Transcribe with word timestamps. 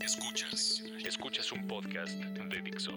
Escuchas. 0.00 0.82
Escuchas 1.04 1.50
un 1.50 1.66
podcast 1.66 2.12
de 2.12 2.62
Dixo. 2.62 2.92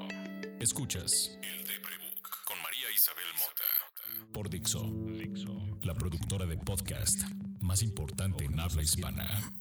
Escuchas 0.59 1.39
El 1.41 1.63
de 1.63 1.79
Prebook 1.79 2.45
con 2.45 2.61
María 2.61 2.91
Isabel 2.93 3.25
Mota. 3.39 4.31
Por 4.31 4.49
Dixo. 4.49 4.83
Dixo. 4.83 5.51
La 5.81 5.95
productora 5.95 6.45
de 6.45 6.57
podcast 6.57 7.23
más 7.59 7.81
importante 7.81 8.45
en 8.45 8.59
habla 8.59 8.83
hispana. 8.83 9.51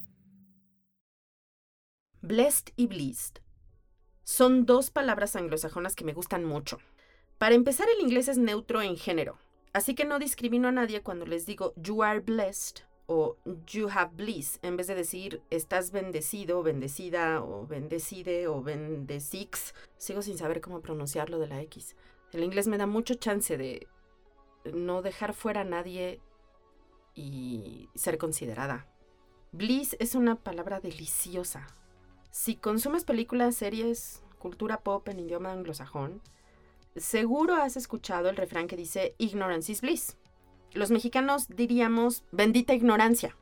Blessed 2.21 2.73
y 2.75 2.85
blessed 2.85 3.41
son 4.23 4.67
dos 4.67 4.91
palabras 4.91 5.35
anglosajonas 5.35 5.95
que 5.95 6.05
me 6.05 6.13
gustan 6.13 6.45
mucho. 6.45 6.77
Para 7.39 7.55
empezar, 7.55 7.87
el 7.89 8.03
inglés 8.03 8.27
es 8.27 8.37
neutro 8.37 8.83
en 8.83 8.97
género, 8.97 9.39
así 9.73 9.95
que 9.95 10.05
no 10.05 10.19
discrimino 10.19 10.67
a 10.67 10.71
nadie 10.71 11.01
cuando 11.01 11.25
les 11.25 11.47
digo 11.47 11.73
you 11.75 12.03
are 12.03 12.19
blessed 12.19 12.81
you 13.67 13.89
have 13.89 14.15
bliss, 14.15 14.59
en 14.61 14.77
vez 14.77 14.87
de 14.87 14.95
decir 14.95 15.41
estás 15.49 15.91
bendecido, 15.91 16.63
bendecida 16.63 17.43
o 17.43 17.65
bendecide 17.67 18.47
o 18.47 18.61
bendecix. 18.61 19.73
Sigo 19.97 20.21
sin 20.21 20.37
saber 20.37 20.61
cómo 20.61 20.81
pronunciar 20.81 21.29
lo 21.29 21.39
de 21.39 21.47
la 21.47 21.61
X. 21.61 21.95
El 22.31 22.43
inglés 22.43 22.67
me 22.67 22.77
da 22.77 22.87
mucho 22.87 23.15
chance 23.15 23.57
de 23.57 23.87
no 24.73 25.01
dejar 25.01 25.33
fuera 25.33 25.61
a 25.61 25.65
nadie 25.65 26.21
y 27.15 27.89
ser 27.95 28.17
considerada. 28.17 28.87
Bliss 29.51 29.95
es 29.99 30.15
una 30.15 30.35
palabra 30.35 30.79
deliciosa. 30.79 31.67
Si 32.31 32.55
consumes 32.55 33.03
películas, 33.03 33.55
series, 33.55 34.23
cultura 34.39 34.81
pop 34.81 35.07
en 35.09 35.19
idioma 35.19 35.51
anglosajón, 35.51 36.21
seguro 36.95 37.55
has 37.55 37.77
escuchado 37.77 38.29
el 38.29 38.35
refrán 38.35 38.67
que 38.67 38.75
dice 38.75 39.15
ignorance 39.17 39.71
is 39.71 39.81
bliss 39.81 40.17
los 40.73 40.91
mexicanos 40.91 41.47
diríamos 41.49 42.23
bendita 42.31 42.73
ignorancia. 42.73 43.35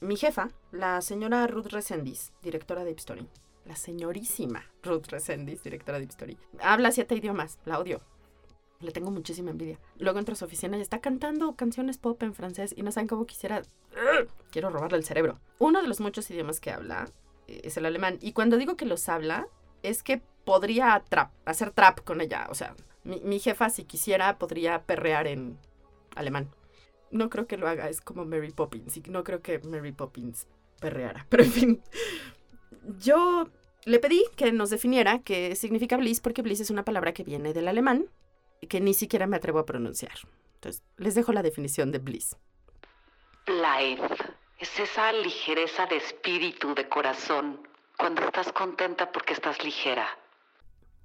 Mi 0.00 0.16
jefa, 0.16 0.50
la 0.72 1.02
señora 1.02 1.46
Ruth 1.46 1.66
Resendiz, 1.66 2.32
directora 2.42 2.84
de 2.84 2.92
Ipstory, 2.92 3.28
la 3.66 3.76
señorísima 3.76 4.64
Ruth 4.82 5.08
Resendiz, 5.08 5.62
directora 5.62 5.98
de 5.98 6.04
Ipstory, 6.04 6.38
habla 6.60 6.90
siete 6.92 7.14
idiomas, 7.14 7.58
la 7.66 7.78
odio. 7.78 8.00
Le 8.80 8.92
tengo 8.92 9.10
muchísima 9.10 9.50
envidia. 9.50 9.78
Luego 9.98 10.18
entra 10.18 10.32
a 10.32 10.36
su 10.36 10.46
oficina 10.46 10.78
y 10.78 10.80
está 10.80 11.00
cantando 11.00 11.54
canciones 11.54 11.98
pop 11.98 12.22
en 12.22 12.32
francés 12.32 12.72
y 12.74 12.82
no 12.82 12.90
saben 12.90 13.08
cómo 13.08 13.26
quisiera... 13.26 13.60
Quiero 14.50 14.70
robarle 14.70 14.96
el 14.96 15.04
cerebro. 15.04 15.38
Uno 15.58 15.82
de 15.82 15.88
los 15.88 16.00
muchos 16.00 16.30
idiomas 16.30 16.60
que 16.60 16.70
habla 16.70 17.10
eh, 17.46 17.60
es 17.64 17.76
el 17.76 17.84
alemán. 17.84 18.16
Y 18.22 18.32
cuando 18.32 18.56
digo 18.56 18.78
que 18.78 18.86
los 18.86 19.10
habla, 19.10 19.48
es 19.82 20.02
que 20.02 20.22
podría 20.46 21.04
hacer 21.44 21.72
trap 21.72 22.00
con 22.00 22.22
ella. 22.22 22.46
O 22.48 22.54
sea, 22.54 22.74
mi 23.04 23.38
jefa, 23.38 23.68
si 23.68 23.84
quisiera, 23.84 24.38
podría 24.38 24.82
perrear 24.84 25.26
en 25.26 25.58
alemán. 26.16 26.50
No 27.10 27.28
creo 27.28 27.46
que 27.46 27.56
lo 27.56 27.68
haga, 27.68 27.88
es 27.88 28.00
como 28.00 28.24
Mary 28.24 28.52
Poppins, 28.52 28.96
y 28.96 29.00
no 29.08 29.24
creo 29.24 29.42
que 29.42 29.58
Mary 29.60 29.92
Poppins 29.92 30.46
perreara. 30.80 31.26
Pero 31.30 31.42
en 31.42 31.52
fin, 31.52 31.82
yo 32.98 33.48
le 33.84 33.98
pedí 33.98 34.22
que 34.36 34.52
nos 34.52 34.70
definiera 34.70 35.20
qué 35.20 35.54
significa 35.56 35.96
bliss, 35.96 36.20
porque 36.20 36.42
bliss 36.42 36.60
es 36.60 36.70
una 36.70 36.84
palabra 36.84 37.12
que 37.12 37.24
viene 37.24 37.52
del 37.52 37.68
alemán, 37.68 38.06
y 38.60 38.66
que 38.66 38.80
ni 38.80 38.94
siquiera 38.94 39.26
me 39.26 39.36
atrevo 39.36 39.58
a 39.58 39.66
pronunciar. 39.66 40.12
Entonces, 40.54 40.82
les 40.98 41.14
dejo 41.14 41.32
la 41.32 41.42
definición 41.42 41.90
de 41.92 41.98
bliss. 41.98 42.36
Life 43.46 44.02
es 44.58 44.78
esa 44.78 45.12
ligereza 45.12 45.86
de 45.86 45.96
espíritu, 45.96 46.74
de 46.74 46.88
corazón, 46.88 47.66
cuando 47.96 48.22
estás 48.22 48.52
contenta 48.52 49.10
porque 49.10 49.32
estás 49.32 49.64
ligera. 49.64 50.06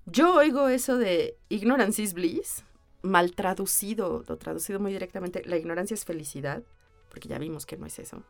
Yo 0.06 0.36
oigo 0.36 0.68
eso 0.68 0.98
de 0.98 1.38
ignorance 1.50 2.02
is 2.02 2.14
bliss 2.14 2.64
mal 3.06 3.34
traducido, 3.34 4.24
traducido 4.24 4.80
muy 4.80 4.92
directamente, 4.92 5.44
la 5.46 5.58
ignorancia 5.58 5.94
es 5.94 6.06
felicidad, 6.06 6.64
porque 7.10 7.30
ya 7.30 7.38
vimos 7.38 7.66
que 7.66 7.78
no 7.78 7.86
es 7.86 8.00
eso. 8.00 8.24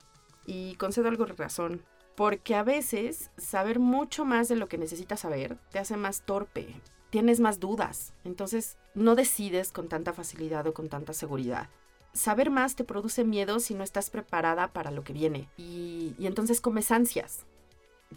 Y 0.46 0.76
concedo 0.76 1.08
algo 1.08 1.26
de 1.26 1.34
razón, 1.34 1.82
porque 2.16 2.56
a 2.56 2.64
veces 2.64 3.32
saber 3.38 3.80
mucho 3.80 4.26
más 4.26 4.48
de 4.48 4.56
lo 4.56 4.68
que 4.68 4.78
necesitas 4.78 5.22
saber 5.22 5.58
te 5.72 5.80
hace 5.80 5.98
más 5.98 6.22
torpe, 6.22 6.68
tienes 7.10 7.40
más 7.40 7.60
dudas, 7.60 8.14
entonces 8.24 8.78
no 8.94 9.16
decides 9.16 9.72
con 9.72 9.88
tanta 9.88 10.14
facilidad 10.14 10.68
o 10.68 10.74
con 10.74 10.90
tanta 10.90 11.14
seguridad. 11.14 11.70
Saber 12.14 12.50
más 12.50 12.76
te 12.76 12.86
produce 12.86 13.26
miedo 13.26 13.60
si 13.60 13.74
no 13.74 13.84
estás 13.84 14.10
preparada 14.10 14.72
para 14.72 14.92
lo 14.92 15.04
que 15.04 15.14
viene 15.14 15.50
y, 15.58 16.16
y 16.18 16.28
entonces 16.28 16.62
comes 16.62 16.92
ansias, 16.92 17.46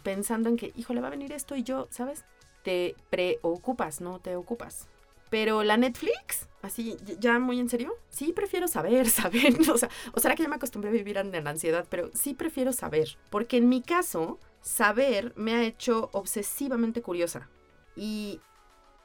pensando 0.03 0.49
en 0.49 0.55
que, 0.55 0.71
híjole, 0.75 1.01
va 1.01 1.07
a 1.07 1.11
venir 1.11 1.33
esto 1.33 1.55
y 1.55 1.63
yo, 1.63 1.87
¿sabes? 1.89 2.23
Te 2.63 2.95
preocupas, 3.09 3.99
no 4.01 4.19
te 4.19 4.35
ocupas. 4.35 4.87
Pero 5.29 5.63
la 5.63 5.77
Netflix, 5.77 6.47
así, 6.61 6.97
ya 7.19 7.39
muy 7.39 7.59
en 7.59 7.69
serio, 7.69 7.95
sí 8.09 8.33
prefiero 8.33 8.67
saber, 8.67 9.09
saber. 9.09 9.55
O 9.71 9.77
sea, 9.77 9.89
o 10.13 10.19
será 10.19 10.35
que 10.35 10.43
ya 10.43 10.49
me 10.49 10.55
acostumbré 10.55 10.89
a 10.89 10.93
vivir 10.93 11.17
en 11.17 11.31
la 11.31 11.49
ansiedad, 11.49 11.85
pero 11.89 12.09
sí 12.13 12.33
prefiero 12.33 12.73
saber. 12.73 13.17
Porque 13.29 13.57
en 13.57 13.69
mi 13.69 13.81
caso, 13.81 14.39
saber 14.61 15.33
me 15.35 15.53
ha 15.53 15.63
hecho 15.63 16.09
obsesivamente 16.13 17.01
curiosa. 17.01 17.49
Y 17.95 18.39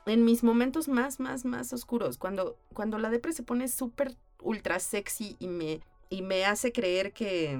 en 0.06 0.24
mis 0.24 0.42
momentos 0.42 0.88
más, 0.88 1.20
más, 1.20 1.44
más 1.44 1.72
oscuros, 1.72 2.18
cuando, 2.18 2.56
cuando 2.72 2.98
la 2.98 3.10
depresión 3.10 3.36
se 3.36 3.42
pone 3.46 3.68
súper 3.68 4.16
ultra 4.42 4.78
sexy 4.78 5.36
y 5.38 5.48
me, 5.48 5.80
y 6.10 6.22
me 6.22 6.44
hace 6.44 6.72
creer 6.72 7.12
que 7.12 7.58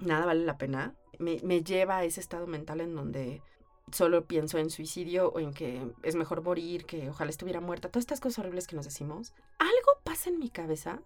nada 0.00 0.26
vale 0.26 0.44
la 0.44 0.58
pena, 0.58 0.94
me, 1.18 1.38
me 1.42 1.62
lleva 1.62 1.98
a 1.98 2.04
ese 2.04 2.20
estado 2.20 2.46
mental 2.46 2.80
en 2.80 2.94
donde 2.94 3.42
solo 3.92 4.24
pienso 4.24 4.58
en 4.58 4.70
suicidio 4.70 5.28
o 5.28 5.38
en 5.38 5.52
que 5.52 5.92
es 6.02 6.14
mejor 6.14 6.42
morir, 6.42 6.86
que 6.86 7.10
ojalá 7.10 7.30
estuviera 7.30 7.60
muerta, 7.60 7.88
todas 7.88 8.02
estas 8.02 8.20
cosas 8.20 8.40
horribles 8.40 8.66
que 8.66 8.76
nos 8.76 8.84
decimos, 8.84 9.34
algo 9.58 10.00
pasa 10.02 10.30
en 10.30 10.38
mi 10.38 10.50
cabeza. 10.50 11.00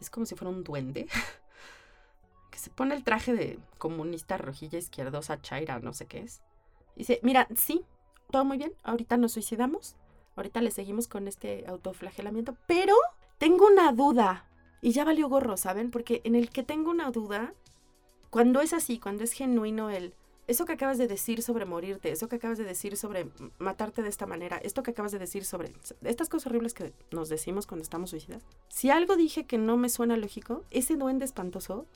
Es 0.00 0.10
como 0.10 0.26
si 0.26 0.34
fuera 0.34 0.50
un 0.50 0.64
duende 0.64 1.06
que 2.50 2.58
se 2.58 2.70
pone 2.70 2.94
el 2.94 3.04
traje 3.04 3.32
de 3.32 3.58
comunista 3.78 4.36
rojilla 4.36 4.78
izquierdosa 4.78 5.40
chaira, 5.40 5.78
no 5.78 5.92
sé 5.92 6.06
qué 6.06 6.20
es. 6.20 6.42
Y 6.94 7.00
dice, 7.00 7.20
mira, 7.22 7.48
sí, 7.56 7.84
todo 8.30 8.44
muy 8.44 8.58
bien, 8.58 8.72
ahorita 8.82 9.16
nos 9.16 9.32
suicidamos, 9.32 9.96
ahorita 10.36 10.60
le 10.60 10.70
seguimos 10.70 11.08
con 11.08 11.28
este 11.28 11.64
autoflagelamiento, 11.66 12.56
pero 12.66 12.94
tengo 13.38 13.66
una 13.66 13.92
duda. 13.92 14.44
Y 14.80 14.92
ya 14.92 15.04
valió 15.04 15.28
gorro, 15.28 15.56
¿saben? 15.56 15.90
Porque 15.90 16.20
en 16.24 16.36
el 16.36 16.50
que 16.50 16.62
tengo 16.62 16.90
una 16.90 17.10
duda, 17.10 17.54
cuando 18.30 18.60
es 18.60 18.72
así, 18.72 19.00
cuando 19.00 19.24
es 19.24 19.32
genuino 19.32 19.90
el 19.90 20.14
eso 20.48 20.64
que 20.64 20.72
acabas 20.72 20.96
de 20.96 21.06
decir 21.06 21.42
sobre 21.42 21.66
morirte, 21.66 22.10
eso 22.10 22.26
que 22.26 22.36
acabas 22.36 22.56
de 22.56 22.64
decir 22.64 22.96
sobre 22.96 23.28
matarte 23.58 24.02
de 24.02 24.08
esta 24.08 24.26
manera, 24.26 24.56
esto 24.56 24.82
que 24.82 24.92
acabas 24.92 25.12
de 25.12 25.18
decir 25.18 25.44
sobre 25.44 25.72
estas 26.02 26.30
cosas 26.30 26.46
horribles 26.46 26.72
que 26.72 26.94
nos 27.12 27.28
decimos 27.28 27.66
cuando 27.66 27.82
estamos 27.82 28.10
suicidas. 28.10 28.42
Si 28.68 28.88
algo 28.90 29.16
dije 29.16 29.44
que 29.44 29.58
no 29.58 29.76
me 29.76 29.90
suena 29.90 30.16
lógico, 30.16 30.64
ese 30.70 30.96
duende 30.96 31.26
espantoso, 31.26 31.86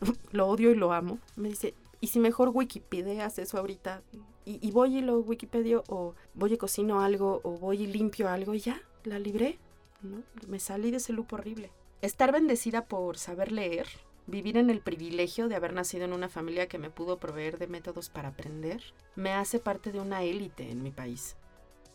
lo 0.32 0.48
odio 0.48 0.72
y 0.72 0.74
lo 0.74 0.92
amo, 0.92 1.20
me 1.36 1.50
dice, 1.50 1.74
¿y 2.00 2.08
si 2.08 2.18
mejor 2.18 2.48
Wikipedias 2.48 3.38
eso 3.38 3.58
ahorita? 3.58 4.02
Y, 4.44 4.72
voy 4.72 4.98
y 4.98 5.02
lo 5.02 5.20
Wikipedio, 5.20 5.84
o 5.88 6.16
voy 6.34 6.54
y 6.54 6.56
cocino 6.56 7.02
algo, 7.02 7.40
o 7.44 7.52
voy 7.52 7.82
y 7.82 7.86
limpio 7.86 8.28
algo, 8.28 8.54
y 8.54 8.58
ya, 8.58 8.82
la 9.04 9.20
libré, 9.20 9.60
¿no? 10.02 10.24
Me 10.48 10.58
salí 10.58 10.90
de 10.90 10.96
ese 10.96 11.12
loop 11.12 11.32
horrible. 11.32 11.70
Estar 12.02 12.32
bendecida 12.32 12.86
por 12.86 13.16
saber 13.16 13.52
leer 13.52 13.86
Vivir 14.30 14.58
en 14.58 14.70
el 14.70 14.80
privilegio 14.80 15.48
de 15.48 15.56
haber 15.56 15.72
nacido 15.72 16.04
en 16.04 16.12
una 16.12 16.28
familia 16.28 16.68
que 16.68 16.78
me 16.78 16.88
pudo 16.88 17.18
proveer 17.18 17.58
de 17.58 17.66
métodos 17.66 18.10
para 18.10 18.28
aprender 18.28 18.80
me 19.16 19.32
hace 19.32 19.58
parte 19.58 19.90
de 19.90 19.98
una 19.98 20.22
élite 20.22 20.70
en 20.70 20.84
mi 20.84 20.92
país. 20.92 21.36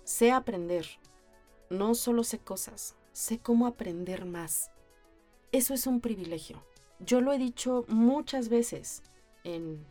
Sé 0.04 0.34
aprender. 0.34 0.86
No 1.70 1.96
solo 1.96 2.26
sé 2.26 2.40
cosas, 2.40 2.98
sé 3.14 3.40
cómo 3.40 3.68
aprender 3.68 4.26
más. 4.26 4.70
Eso 5.54 5.74
es 5.74 5.88
un 5.88 6.02
privilegio. 6.02 6.62
Yo 7.00 7.22
lo 7.22 7.32
he 7.32 7.38
dicho 7.38 7.86
muchas 7.88 8.50
veces 8.50 9.02
en, 9.46 9.86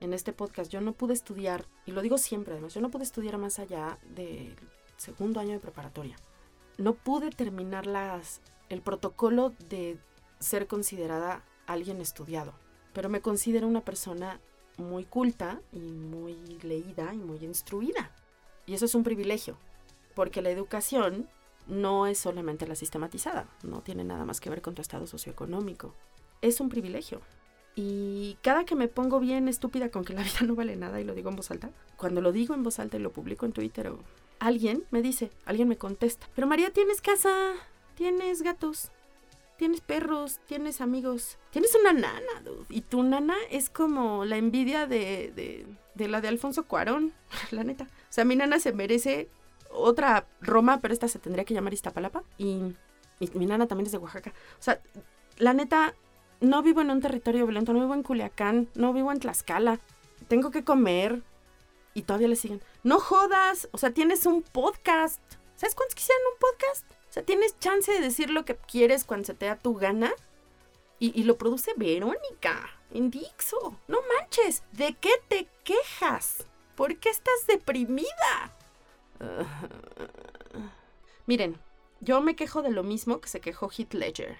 en 0.00 0.12
este 0.12 0.34
podcast. 0.34 0.70
Yo 0.70 0.82
no 0.82 0.92
pude 0.92 1.14
estudiar, 1.14 1.64
y 1.86 1.92
lo 1.92 2.02
digo 2.02 2.18
siempre 2.18 2.52
además, 2.52 2.74
yo 2.74 2.82
no 2.82 2.90
pude 2.90 3.04
estudiar 3.04 3.38
más 3.38 3.58
allá 3.58 3.98
del 4.14 4.54
segundo 4.98 5.40
año 5.40 5.52
de 5.52 5.60
preparatoria. 5.60 6.16
No 6.76 6.92
pude 6.92 7.30
terminar 7.30 7.86
las, 7.86 8.42
el 8.68 8.82
protocolo 8.82 9.54
de 9.70 9.98
ser 10.38 10.66
considerada 10.66 11.44
alguien 11.66 12.00
estudiado, 12.00 12.54
pero 12.92 13.08
me 13.08 13.20
considero 13.20 13.66
una 13.66 13.84
persona 13.84 14.40
muy 14.76 15.04
culta 15.04 15.60
y 15.72 15.80
muy 15.80 16.58
leída 16.62 17.12
y 17.14 17.18
muy 17.18 17.44
instruida. 17.44 18.12
Y 18.66 18.74
eso 18.74 18.84
es 18.84 18.94
un 18.94 19.02
privilegio, 19.02 19.56
porque 20.14 20.42
la 20.42 20.50
educación 20.50 21.28
no 21.66 22.06
es 22.06 22.18
solamente 22.18 22.66
la 22.66 22.74
sistematizada, 22.74 23.48
no 23.62 23.82
tiene 23.82 24.04
nada 24.04 24.24
más 24.24 24.40
que 24.40 24.50
ver 24.50 24.62
con 24.62 24.74
tu 24.74 24.82
estado 24.82 25.06
socioeconómico. 25.06 25.94
Es 26.40 26.60
un 26.60 26.68
privilegio. 26.68 27.20
Y 27.74 28.38
cada 28.42 28.64
que 28.64 28.74
me 28.74 28.88
pongo 28.88 29.20
bien 29.20 29.46
estúpida 29.46 29.90
con 29.90 30.04
que 30.04 30.12
la 30.12 30.22
vida 30.22 30.40
no 30.46 30.54
vale 30.54 30.76
nada 30.76 31.00
y 31.00 31.04
lo 31.04 31.14
digo 31.14 31.30
en 31.30 31.36
voz 31.36 31.50
alta, 31.50 31.70
cuando 31.96 32.20
lo 32.20 32.32
digo 32.32 32.54
en 32.54 32.62
voz 32.62 32.78
alta 32.78 32.96
y 32.96 33.00
lo 33.00 33.12
publico 33.12 33.46
en 33.46 33.52
Twitter 33.52 33.88
o 33.88 33.98
alguien 34.40 34.84
me 34.90 35.02
dice, 35.02 35.30
alguien 35.44 35.68
me 35.68 35.78
contesta, 35.78 36.28
pero 36.34 36.46
María, 36.46 36.72
¿tienes 36.72 37.00
casa? 37.00 37.52
¿Tienes 37.94 38.42
gatos? 38.42 38.90
Tienes 39.58 39.80
perros, 39.80 40.40
tienes 40.46 40.80
amigos, 40.80 41.36
tienes 41.50 41.74
una 41.74 41.92
nana, 41.92 42.40
dude. 42.44 42.64
Y 42.70 42.80
tu 42.80 43.02
nana 43.02 43.34
es 43.50 43.68
como 43.68 44.24
la 44.24 44.36
envidia 44.36 44.86
de, 44.86 45.66
de, 45.94 46.08
la 46.08 46.20
de 46.20 46.28
Alfonso 46.28 46.64
Cuarón, 46.64 47.12
la 47.50 47.64
neta. 47.64 47.84
O 47.84 48.12
sea, 48.12 48.24
mi 48.24 48.36
nana 48.36 48.60
se 48.60 48.72
merece 48.72 49.28
otra 49.70 50.26
Roma, 50.40 50.80
pero 50.80 50.94
esta 50.94 51.08
se 51.08 51.18
tendría 51.18 51.44
que 51.44 51.54
llamar 51.54 51.74
Iztapalapa. 51.74 52.22
Y, 52.38 52.72
y 53.20 53.30
mi 53.34 53.46
nana 53.46 53.66
también 53.66 53.86
es 53.86 53.92
de 53.92 53.98
Oaxaca. 53.98 54.32
O 54.58 54.62
sea, 54.62 54.80
la 55.36 55.52
neta, 55.52 55.94
no 56.40 56.62
vivo 56.62 56.80
en 56.80 56.90
un 56.90 57.00
territorio 57.00 57.44
violento, 57.44 57.72
no 57.72 57.80
vivo 57.80 57.94
en 57.94 58.04
Culiacán, 58.04 58.68
no 58.74 58.92
vivo 58.92 59.10
en 59.10 59.18
Tlaxcala. 59.18 59.80
tengo 60.28 60.50
que 60.50 60.64
comer. 60.64 61.22
Y 61.94 62.02
todavía 62.02 62.28
le 62.28 62.36
siguen, 62.36 62.62
no 62.84 63.00
jodas, 63.00 63.68
o 63.72 63.78
sea, 63.78 63.90
tienes 63.90 64.24
un 64.24 64.42
podcast. 64.42 65.20
¿Sabes 65.56 65.74
cuántos 65.74 65.96
quisieran 65.96 66.22
un 66.32 66.38
podcast? 66.38 66.97
Tienes 67.24 67.58
chance 67.58 67.92
de 67.92 68.00
decir 68.00 68.30
lo 68.30 68.44
que 68.44 68.56
quieres 68.56 69.04
cuando 69.04 69.26
se 69.26 69.34
te 69.34 69.46
da 69.46 69.56
tu 69.56 69.74
gana. 69.74 70.12
Y, 71.00 71.18
y 71.18 71.24
lo 71.24 71.38
produce 71.38 71.72
Verónica 71.76 72.78
en 72.92 73.10
Dixo. 73.10 73.76
No 73.86 73.98
manches, 74.14 74.62
¿de 74.72 74.94
qué 74.94 75.10
te 75.28 75.48
quejas? 75.64 76.44
¿Por 76.74 76.96
qué 76.98 77.10
estás 77.10 77.46
deprimida? 77.46 78.54
Miren, 81.26 81.58
yo 82.00 82.20
me 82.20 82.36
quejo 82.36 82.62
de 82.62 82.70
lo 82.70 82.82
mismo 82.82 83.20
que 83.20 83.28
se 83.28 83.40
quejó 83.40 83.68
Heath 83.68 83.94
Ledger, 83.94 84.38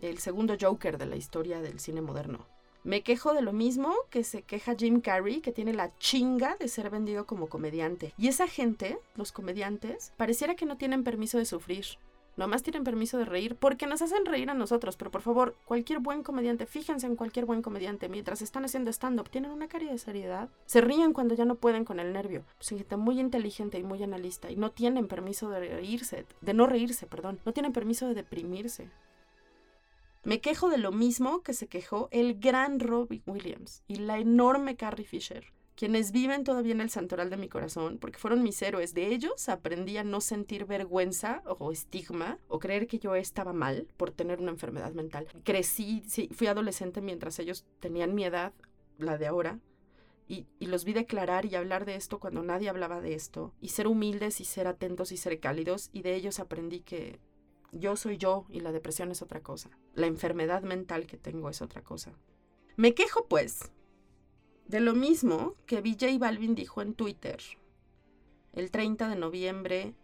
el 0.00 0.18
segundo 0.18 0.56
Joker 0.60 0.98
de 0.98 1.06
la 1.06 1.16
historia 1.16 1.60
del 1.60 1.80
cine 1.80 2.00
moderno. 2.00 2.46
Me 2.86 3.02
quejo 3.02 3.34
de 3.34 3.42
lo 3.42 3.52
mismo 3.52 3.92
que 4.10 4.22
se 4.22 4.42
queja 4.42 4.76
Jim 4.76 5.00
Carrey, 5.00 5.40
que 5.40 5.50
tiene 5.50 5.72
la 5.72 5.92
chinga 5.98 6.54
de 6.54 6.68
ser 6.68 6.88
vendido 6.88 7.26
como 7.26 7.48
comediante. 7.48 8.14
Y 8.16 8.28
esa 8.28 8.46
gente, 8.46 8.96
los 9.16 9.32
comediantes, 9.32 10.12
pareciera 10.16 10.54
que 10.54 10.66
no 10.66 10.76
tienen 10.76 11.02
permiso 11.02 11.36
de 11.36 11.46
sufrir. 11.46 11.84
Nomás 12.36 12.62
tienen 12.62 12.84
permiso 12.84 13.18
de 13.18 13.24
reír 13.24 13.56
porque 13.56 13.88
nos 13.88 14.02
hacen 14.02 14.24
reír 14.24 14.50
a 14.50 14.54
nosotros. 14.54 14.96
Pero 14.96 15.10
por 15.10 15.22
favor, 15.22 15.56
cualquier 15.64 15.98
buen 15.98 16.22
comediante, 16.22 16.64
fíjense 16.64 17.08
en 17.08 17.16
cualquier 17.16 17.44
buen 17.44 17.60
comediante. 17.60 18.08
Mientras 18.08 18.40
están 18.40 18.64
haciendo 18.64 18.92
stand-up, 18.92 19.30
tienen 19.30 19.50
una 19.50 19.66
cara 19.66 19.90
de 19.90 19.98
seriedad. 19.98 20.48
Se 20.66 20.80
ríen 20.80 21.12
cuando 21.12 21.34
ya 21.34 21.44
no 21.44 21.56
pueden 21.56 21.84
con 21.84 21.98
el 21.98 22.12
nervio. 22.12 22.44
Son 22.60 22.78
gente 22.78 22.96
muy 22.96 23.18
inteligente 23.18 23.80
y 23.80 23.82
muy 23.82 24.00
analista. 24.04 24.48
Y 24.48 24.54
no 24.54 24.70
tienen 24.70 25.08
permiso 25.08 25.48
de 25.48 25.58
reírse, 25.58 26.24
de 26.40 26.54
no 26.54 26.68
reírse, 26.68 27.08
perdón. 27.08 27.40
No 27.44 27.52
tienen 27.52 27.72
permiso 27.72 28.06
de 28.06 28.14
deprimirse. 28.14 28.90
Me 30.26 30.40
quejo 30.40 30.68
de 30.68 30.78
lo 30.78 30.90
mismo 30.90 31.44
que 31.44 31.54
se 31.54 31.68
quejó 31.68 32.08
el 32.10 32.40
gran 32.40 32.80
Robbie 32.80 33.22
Williams 33.26 33.84
y 33.86 33.98
la 33.98 34.18
enorme 34.18 34.74
Carrie 34.74 35.06
Fisher, 35.06 35.52
quienes 35.76 36.10
viven 36.10 36.42
todavía 36.42 36.72
en 36.72 36.80
el 36.80 36.90
santoral 36.90 37.30
de 37.30 37.36
mi 37.36 37.48
corazón, 37.48 37.98
porque 37.98 38.18
fueron 38.18 38.42
mis 38.42 38.60
héroes. 38.60 38.92
De 38.92 39.06
ellos 39.06 39.48
aprendí 39.48 39.98
a 39.98 40.02
no 40.02 40.20
sentir 40.20 40.64
vergüenza 40.64 41.44
o 41.46 41.70
estigma 41.70 42.40
o 42.48 42.58
creer 42.58 42.88
que 42.88 42.98
yo 42.98 43.14
estaba 43.14 43.52
mal 43.52 43.86
por 43.96 44.10
tener 44.10 44.40
una 44.40 44.50
enfermedad 44.50 44.92
mental. 44.94 45.28
Crecí, 45.44 46.02
sí, 46.08 46.28
fui 46.32 46.48
adolescente 46.48 47.00
mientras 47.00 47.38
ellos 47.38 47.64
tenían 47.78 48.12
mi 48.12 48.24
edad, 48.24 48.52
la 48.98 49.18
de 49.18 49.28
ahora, 49.28 49.60
y, 50.26 50.44
y, 50.58 50.66
los 50.66 50.84
vi 50.84 50.92
declarar 50.92 51.46
y 51.46 51.54
hablar 51.54 51.84
de 51.84 51.94
esto 51.94 52.18
cuando 52.18 52.42
nadie 52.42 52.68
hablaba 52.68 53.00
de 53.00 53.14
esto, 53.14 53.54
y 53.60 53.68
ser 53.68 53.86
humildes 53.86 54.40
y 54.40 54.44
ser 54.44 54.66
atentos 54.66 55.12
y 55.12 55.18
ser 55.18 55.38
cálidos, 55.38 55.88
y 55.92 56.02
de 56.02 56.16
ellos 56.16 56.40
aprendí 56.40 56.80
que 56.80 57.20
yo 57.78 57.96
soy 57.96 58.18
yo 58.18 58.46
y 58.48 58.60
la 58.60 58.72
depresión 58.72 59.10
es 59.10 59.22
otra 59.22 59.42
cosa. 59.42 59.70
La 59.94 60.06
enfermedad 60.06 60.62
mental 60.62 61.06
que 61.06 61.16
tengo 61.16 61.48
es 61.50 61.62
otra 61.62 61.82
cosa. 61.82 62.12
Me 62.76 62.94
quejo, 62.94 63.26
pues, 63.26 63.70
de 64.66 64.80
lo 64.80 64.94
mismo 64.94 65.54
que 65.66 65.80
BJ 65.80 66.18
Balvin 66.18 66.54
dijo 66.54 66.82
en 66.82 66.94
Twitter 66.94 67.40
el 68.52 68.70
30 68.70 69.08
de 69.08 69.16
noviembre 69.16 69.94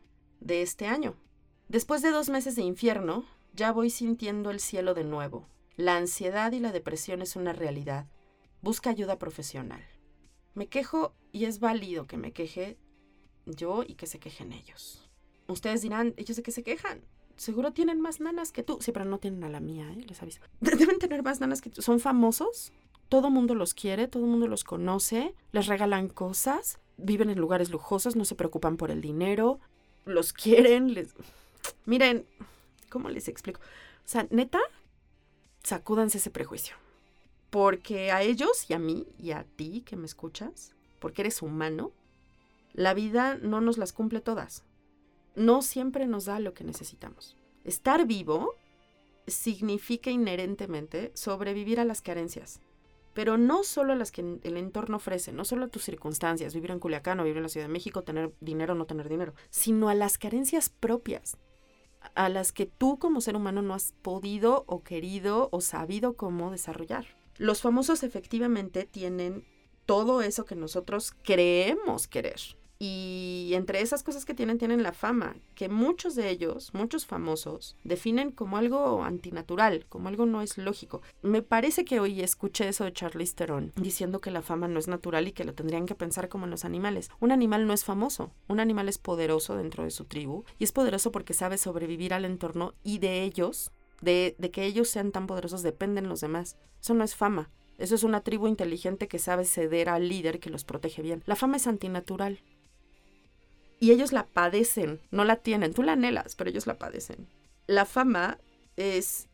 de 0.40 0.62
este 0.62 0.86
año. 0.86 1.16
Después 1.68 2.02
de 2.02 2.10
dos 2.10 2.28
meses 2.28 2.54
de 2.54 2.62
infierno, 2.62 3.24
ya 3.54 3.72
voy 3.72 3.90
sintiendo 3.90 4.50
el 4.50 4.60
cielo 4.60 4.94
de 4.94 5.04
nuevo. 5.04 5.48
La 5.76 5.96
ansiedad 5.96 6.52
y 6.52 6.60
la 6.60 6.70
depresión 6.70 7.22
es 7.22 7.34
una 7.34 7.52
realidad. 7.52 8.06
Busca 8.60 8.90
ayuda 8.90 9.18
profesional. 9.18 9.82
Me 10.54 10.68
quejo 10.68 11.14
y 11.32 11.46
es 11.46 11.60
válido 11.60 12.06
que 12.06 12.18
me 12.18 12.32
queje 12.32 12.78
yo 13.46 13.82
y 13.82 13.94
que 13.94 14.06
se 14.06 14.18
quejen 14.18 14.52
ellos. 14.52 15.08
Ustedes 15.48 15.82
dirán, 15.82 16.14
ellos 16.16 16.36
de 16.36 16.42
qué 16.42 16.52
se 16.52 16.62
quejan 16.62 17.02
seguro 17.36 17.72
tienen 17.72 18.00
más 18.00 18.20
nanas 18.20 18.52
que 18.52 18.62
tú. 18.62 18.78
Sí, 18.80 18.92
pero 18.92 19.04
no 19.04 19.18
tienen 19.18 19.44
a 19.44 19.48
la 19.48 19.60
mía, 19.60 19.90
¿eh? 19.92 20.04
les 20.06 20.22
aviso. 20.22 20.40
Deben 20.60 20.98
tener 20.98 21.22
más 21.22 21.40
nanas 21.40 21.60
que 21.60 21.70
tú. 21.70 21.82
Son 21.82 22.00
famosos, 22.00 22.72
todo 23.08 23.30
mundo 23.30 23.54
los 23.54 23.74
quiere, 23.74 24.08
todo 24.08 24.26
mundo 24.26 24.48
los 24.48 24.64
conoce, 24.64 25.34
les 25.52 25.66
regalan 25.66 26.08
cosas, 26.08 26.78
viven 26.96 27.30
en 27.30 27.38
lugares 27.38 27.70
lujosos, 27.70 28.16
no 28.16 28.24
se 28.24 28.34
preocupan 28.34 28.76
por 28.76 28.90
el 28.90 29.00
dinero, 29.00 29.60
los 30.04 30.32
quieren, 30.32 30.94
les... 30.94 31.14
Miren, 31.84 32.26
¿cómo 32.88 33.08
les 33.08 33.28
explico? 33.28 33.60
O 33.60 34.08
sea, 34.08 34.26
neta, 34.30 34.60
sacúdanse 35.62 36.18
ese 36.18 36.30
prejuicio. 36.30 36.76
Porque 37.50 38.10
a 38.12 38.22
ellos 38.22 38.70
y 38.70 38.74
a 38.74 38.78
mí 38.78 39.06
y 39.18 39.32
a 39.32 39.44
ti 39.44 39.82
que 39.84 39.96
me 39.96 40.06
escuchas, 40.06 40.72
porque 40.98 41.22
eres 41.22 41.42
humano, 41.42 41.92
la 42.72 42.94
vida 42.94 43.36
no 43.36 43.60
nos 43.60 43.76
las 43.76 43.92
cumple 43.92 44.20
todas 44.20 44.64
no 45.34 45.62
siempre 45.62 46.06
nos 46.06 46.26
da 46.26 46.40
lo 46.40 46.54
que 46.54 46.64
necesitamos. 46.64 47.36
Estar 47.64 48.06
vivo 48.06 48.54
significa 49.26 50.10
inherentemente 50.10 51.12
sobrevivir 51.14 51.80
a 51.80 51.84
las 51.84 52.02
carencias, 52.02 52.60
pero 53.14 53.38
no 53.38 53.62
solo 53.62 53.92
a 53.92 53.96
las 53.96 54.10
que 54.10 54.22
el 54.42 54.56
entorno 54.56 54.96
ofrece, 54.96 55.32
no 55.32 55.44
solo 55.44 55.66
a 55.66 55.68
tus 55.68 55.84
circunstancias, 55.84 56.54
vivir 56.54 56.70
en 56.70 56.80
Culiacán 56.80 57.20
o 57.20 57.24
vivir 57.24 57.38
en 57.38 57.44
la 57.44 57.48
Ciudad 57.48 57.66
de 57.66 57.72
México, 57.72 58.02
tener 58.02 58.32
dinero 58.40 58.72
o 58.72 58.76
no 58.76 58.86
tener 58.86 59.08
dinero, 59.08 59.34
sino 59.50 59.88
a 59.88 59.94
las 59.94 60.18
carencias 60.18 60.70
propias, 60.70 61.36
a 62.14 62.28
las 62.28 62.52
que 62.52 62.66
tú 62.66 62.98
como 62.98 63.20
ser 63.20 63.36
humano 63.36 63.62
no 63.62 63.74
has 63.74 63.92
podido 64.02 64.64
o 64.66 64.82
querido 64.82 65.48
o 65.52 65.60
sabido 65.60 66.14
cómo 66.14 66.50
desarrollar. 66.50 67.06
Los 67.38 67.62
famosos 67.62 68.02
efectivamente 68.02 68.84
tienen 68.84 69.44
todo 69.86 70.22
eso 70.22 70.44
que 70.44 70.56
nosotros 70.56 71.12
creemos 71.22 72.08
querer 72.08 72.40
y 72.84 73.54
entre 73.54 73.80
esas 73.80 74.02
cosas 74.02 74.24
que 74.24 74.34
tienen, 74.34 74.58
tienen 74.58 74.82
la 74.82 74.90
fama, 74.90 75.36
que 75.54 75.68
muchos 75.68 76.16
de 76.16 76.30
ellos, 76.30 76.74
muchos 76.74 77.06
famosos, 77.06 77.76
definen 77.84 78.32
como 78.32 78.56
algo 78.56 79.04
antinatural, 79.04 79.86
como 79.88 80.08
algo 80.08 80.26
no 80.26 80.42
es 80.42 80.58
lógico. 80.58 81.00
Me 81.22 81.42
parece 81.42 81.84
que 81.84 82.00
hoy 82.00 82.22
escuché 82.22 82.66
eso 82.66 82.82
de 82.82 82.92
Charlize 82.92 83.36
Theron, 83.36 83.72
diciendo 83.76 84.20
que 84.20 84.32
la 84.32 84.42
fama 84.42 84.66
no 84.66 84.80
es 84.80 84.88
natural 84.88 85.28
y 85.28 85.32
que 85.32 85.44
lo 85.44 85.54
tendrían 85.54 85.86
que 85.86 85.94
pensar 85.94 86.28
como 86.28 86.46
en 86.46 86.50
los 86.50 86.64
animales. 86.64 87.08
Un 87.20 87.30
animal 87.30 87.68
no 87.68 87.72
es 87.72 87.84
famoso, 87.84 88.32
un 88.48 88.58
animal 88.58 88.88
es 88.88 88.98
poderoso 88.98 89.56
dentro 89.56 89.84
de 89.84 89.92
su 89.92 90.06
tribu, 90.06 90.42
y 90.58 90.64
es 90.64 90.72
poderoso 90.72 91.12
porque 91.12 91.34
sabe 91.34 91.58
sobrevivir 91.58 92.12
al 92.12 92.24
entorno 92.24 92.74
y 92.82 92.98
de 92.98 93.22
ellos, 93.22 93.70
de, 94.00 94.34
de 94.40 94.50
que 94.50 94.64
ellos 94.64 94.88
sean 94.88 95.12
tan 95.12 95.28
poderosos, 95.28 95.62
dependen 95.62 96.08
los 96.08 96.20
demás. 96.20 96.56
Eso 96.80 96.94
no 96.94 97.04
es 97.04 97.14
fama. 97.14 97.48
Eso 97.78 97.94
es 97.94 98.02
una 98.02 98.20
tribu 98.20 98.48
inteligente 98.48 99.08
que 99.08 99.18
sabe 99.18 99.44
ceder 99.44 99.88
al 99.88 100.08
líder 100.08 100.40
que 100.40 100.50
los 100.50 100.64
protege 100.64 101.02
bien. 101.02 101.22
La 101.26 101.36
fama 101.36 101.56
es 101.56 101.66
antinatural 101.66 102.40
y 103.82 103.90
ellos 103.90 104.12
la 104.12 104.28
padecen, 104.28 105.00
no 105.10 105.24
la 105.24 105.34
tienen. 105.34 105.74
Tú 105.74 105.82
la 105.82 105.94
anhelas, 105.94 106.36
pero 106.36 106.48
ellos 106.48 106.68
la 106.68 106.78
padecen. 106.78 107.26
La 107.66 107.84
fama 107.84 108.38
es 108.76 109.26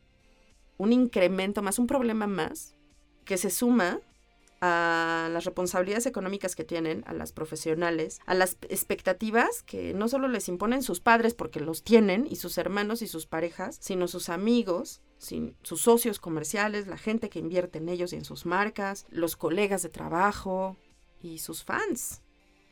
un 0.78 0.94
incremento 0.94 1.60
más, 1.60 1.78
un 1.78 1.86
problema 1.86 2.26
más 2.26 2.74
que 3.26 3.36
se 3.36 3.50
suma 3.50 4.00
a 4.62 5.28
las 5.34 5.44
responsabilidades 5.44 6.06
económicas 6.06 6.56
que 6.56 6.64
tienen, 6.64 7.04
a 7.06 7.12
las 7.12 7.32
profesionales, 7.32 8.20
a 8.25 8.32
las 8.32 8.56
expectativas 8.70 9.62
que 9.64 9.92
no 9.92 10.08
solo 10.08 10.28
les 10.28 10.49
imponen 10.49 10.82
sus 10.82 11.00
padres 11.00 11.34
porque 11.34 11.61
los 11.61 11.82
tienen 11.82 12.26
y 12.26 12.37
sus 12.37 12.56
hermanos 12.56 13.02
y 13.02 13.06
sus 13.06 13.26
parejas, 13.26 13.76
sino 13.82 14.08
sus 14.08 14.30
amigos, 14.30 15.02
sus 15.18 15.82
socios 15.82 16.20
comerciales, 16.20 16.87
la 16.87 16.96
gente 16.96 17.28
que 17.28 17.38
invierte 17.38 17.80
en 17.80 17.90
ellos 17.90 18.14
y 18.14 18.16
en 18.16 18.25
sus 18.25 18.46
marcas, 18.46 19.04
los 19.11 19.37
colegas 19.37 19.82
de 19.82 19.90
trabajo 19.90 20.78
y 21.20 21.40
sus 21.40 21.64
fans 21.64 22.23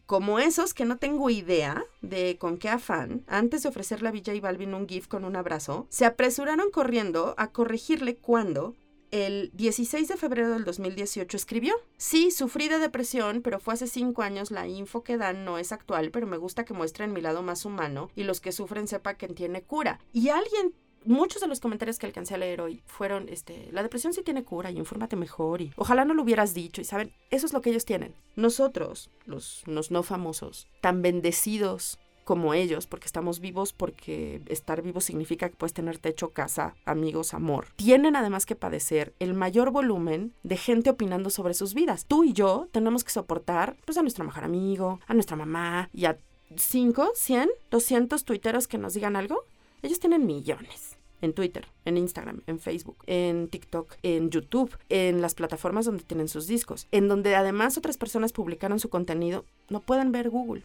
como 0.06 0.38
esos 0.38 0.72
que 0.72 0.84
no 0.84 0.98
tengo 0.98 1.30
idea 1.30 1.84
de 2.00 2.38
con 2.38 2.58
qué 2.58 2.68
afán, 2.68 3.24
antes 3.26 3.62
de 3.64 3.68
ofrecerle 3.68 4.08
a 4.08 4.34
y 4.34 4.40
Balvin 4.40 4.74
un 4.74 4.88
GIF 4.88 5.08
con 5.08 5.24
un 5.24 5.36
abrazo, 5.36 5.86
se 5.90 6.04
apresuraron 6.04 6.70
corriendo 6.70 7.34
a 7.36 7.50
corregirle 7.50 8.16
cuando, 8.16 8.74
el 9.10 9.50
16 9.54 10.08
de 10.08 10.16
febrero 10.16 10.50
del 10.50 10.64
2018 10.64 11.36
escribió, 11.36 11.74
sí, 11.96 12.30
sufrí 12.30 12.68
de 12.68 12.78
depresión, 12.78 13.40
pero 13.42 13.58
fue 13.60 13.74
hace 13.74 13.86
cinco 13.86 14.22
años, 14.22 14.50
la 14.50 14.66
info 14.66 15.02
que 15.02 15.16
dan 15.16 15.44
no 15.44 15.58
es 15.58 15.72
actual, 15.72 16.10
pero 16.10 16.26
me 16.26 16.36
gusta 16.36 16.64
que 16.64 16.74
muestren 16.74 17.12
mi 17.12 17.20
lado 17.20 17.42
más 17.42 17.64
humano 17.64 18.10
y 18.16 18.24
los 18.24 18.40
que 18.40 18.52
sufren 18.52 18.88
sepa 18.88 19.14
que 19.14 19.28
tiene 19.28 19.62
cura. 19.62 20.00
Y 20.12 20.28
alguien 20.28 20.74
muchos 21.06 21.42
de 21.42 21.48
los 21.48 21.60
comentarios 21.60 21.98
que 21.98 22.06
alcancé 22.06 22.34
a 22.34 22.38
leer 22.38 22.60
hoy 22.60 22.82
fueron, 22.86 23.28
este, 23.28 23.68
la 23.72 23.82
depresión 23.82 24.12
sí 24.12 24.22
tiene 24.22 24.44
cura 24.44 24.70
y 24.70 24.78
infórmate 24.78 25.16
mejor 25.16 25.62
y 25.62 25.72
ojalá 25.76 26.04
no 26.04 26.14
lo 26.14 26.22
hubieras 26.22 26.54
dicho 26.54 26.80
y 26.80 26.84
saben, 26.84 27.12
eso 27.30 27.46
es 27.46 27.52
lo 27.52 27.60
que 27.60 27.70
ellos 27.70 27.84
tienen. 27.84 28.14
Nosotros, 28.34 29.10
los, 29.24 29.62
los 29.66 29.90
no 29.90 30.02
famosos, 30.02 30.68
tan 30.80 31.02
bendecidos 31.02 31.98
como 32.26 32.54
ellos, 32.54 32.88
porque 32.88 33.06
estamos 33.06 33.38
vivos, 33.38 33.72
porque 33.72 34.42
estar 34.48 34.82
vivo 34.82 35.00
significa 35.00 35.48
que 35.48 35.54
puedes 35.54 35.72
tener 35.72 35.98
techo, 35.98 36.30
casa, 36.30 36.74
amigos, 36.84 37.32
amor. 37.34 37.68
Tienen 37.76 38.16
además 38.16 38.46
que 38.46 38.56
padecer 38.56 39.14
el 39.20 39.32
mayor 39.32 39.70
volumen 39.70 40.34
de 40.42 40.56
gente 40.56 40.90
opinando 40.90 41.30
sobre 41.30 41.54
sus 41.54 41.72
vidas. 41.72 42.04
Tú 42.04 42.24
y 42.24 42.32
yo 42.32 42.68
tenemos 42.72 43.04
que 43.04 43.12
soportar 43.12 43.76
pues, 43.84 43.96
a 43.96 44.02
nuestro 44.02 44.24
mejor 44.24 44.42
amigo, 44.42 44.98
a 45.06 45.14
nuestra 45.14 45.36
mamá 45.36 45.88
y 45.94 46.06
a 46.06 46.18
5, 46.56 47.12
100, 47.14 47.48
200 47.70 48.24
tuiteros 48.24 48.66
que 48.66 48.76
nos 48.76 48.94
digan 48.94 49.14
algo. 49.14 49.44
Ellos 49.82 50.00
tienen 50.00 50.26
millones 50.26 50.95
en 51.22 51.32
Twitter, 51.32 51.66
en 51.84 51.96
Instagram, 51.96 52.42
en 52.46 52.60
Facebook, 52.60 52.98
en 53.06 53.48
TikTok, 53.48 53.96
en 54.02 54.30
YouTube, 54.30 54.76
en 54.88 55.20
las 55.20 55.34
plataformas 55.34 55.86
donde 55.86 56.04
tienen 56.04 56.28
sus 56.28 56.46
discos, 56.46 56.86
en 56.92 57.08
donde 57.08 57.34
además 57.34 57.78
otras 57.78 57.96
personas 57.96 58.32
publicaron 58.32 58.78
su 58.78 58.88
contenido, 58.88 59.44
no 59.68 59.80
pueden 59.80 60.12
ver 60.12 60.30
Google. 60.30 60.64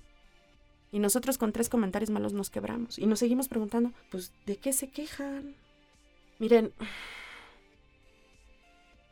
Y 0.92 1.00
nosotros 1.00 1.38
con 1.38 1.54
tres 1.54 1.70
comentarios 1.70 2.10
malos 2.10 2.34
nos 2.34 2.50
quebramos. 2.50 3.00
Y 3.00 3.06
nos 3.06 3.20
seguimos 3.20 3.48
preguntando, 3.48 3.94
pues, 4.10 4.34
¿de 4.46 4.58
qué 4.58 4.74
se 4.74 4.90
quejan? 4.90 5.56
Miren, 6.38 6.74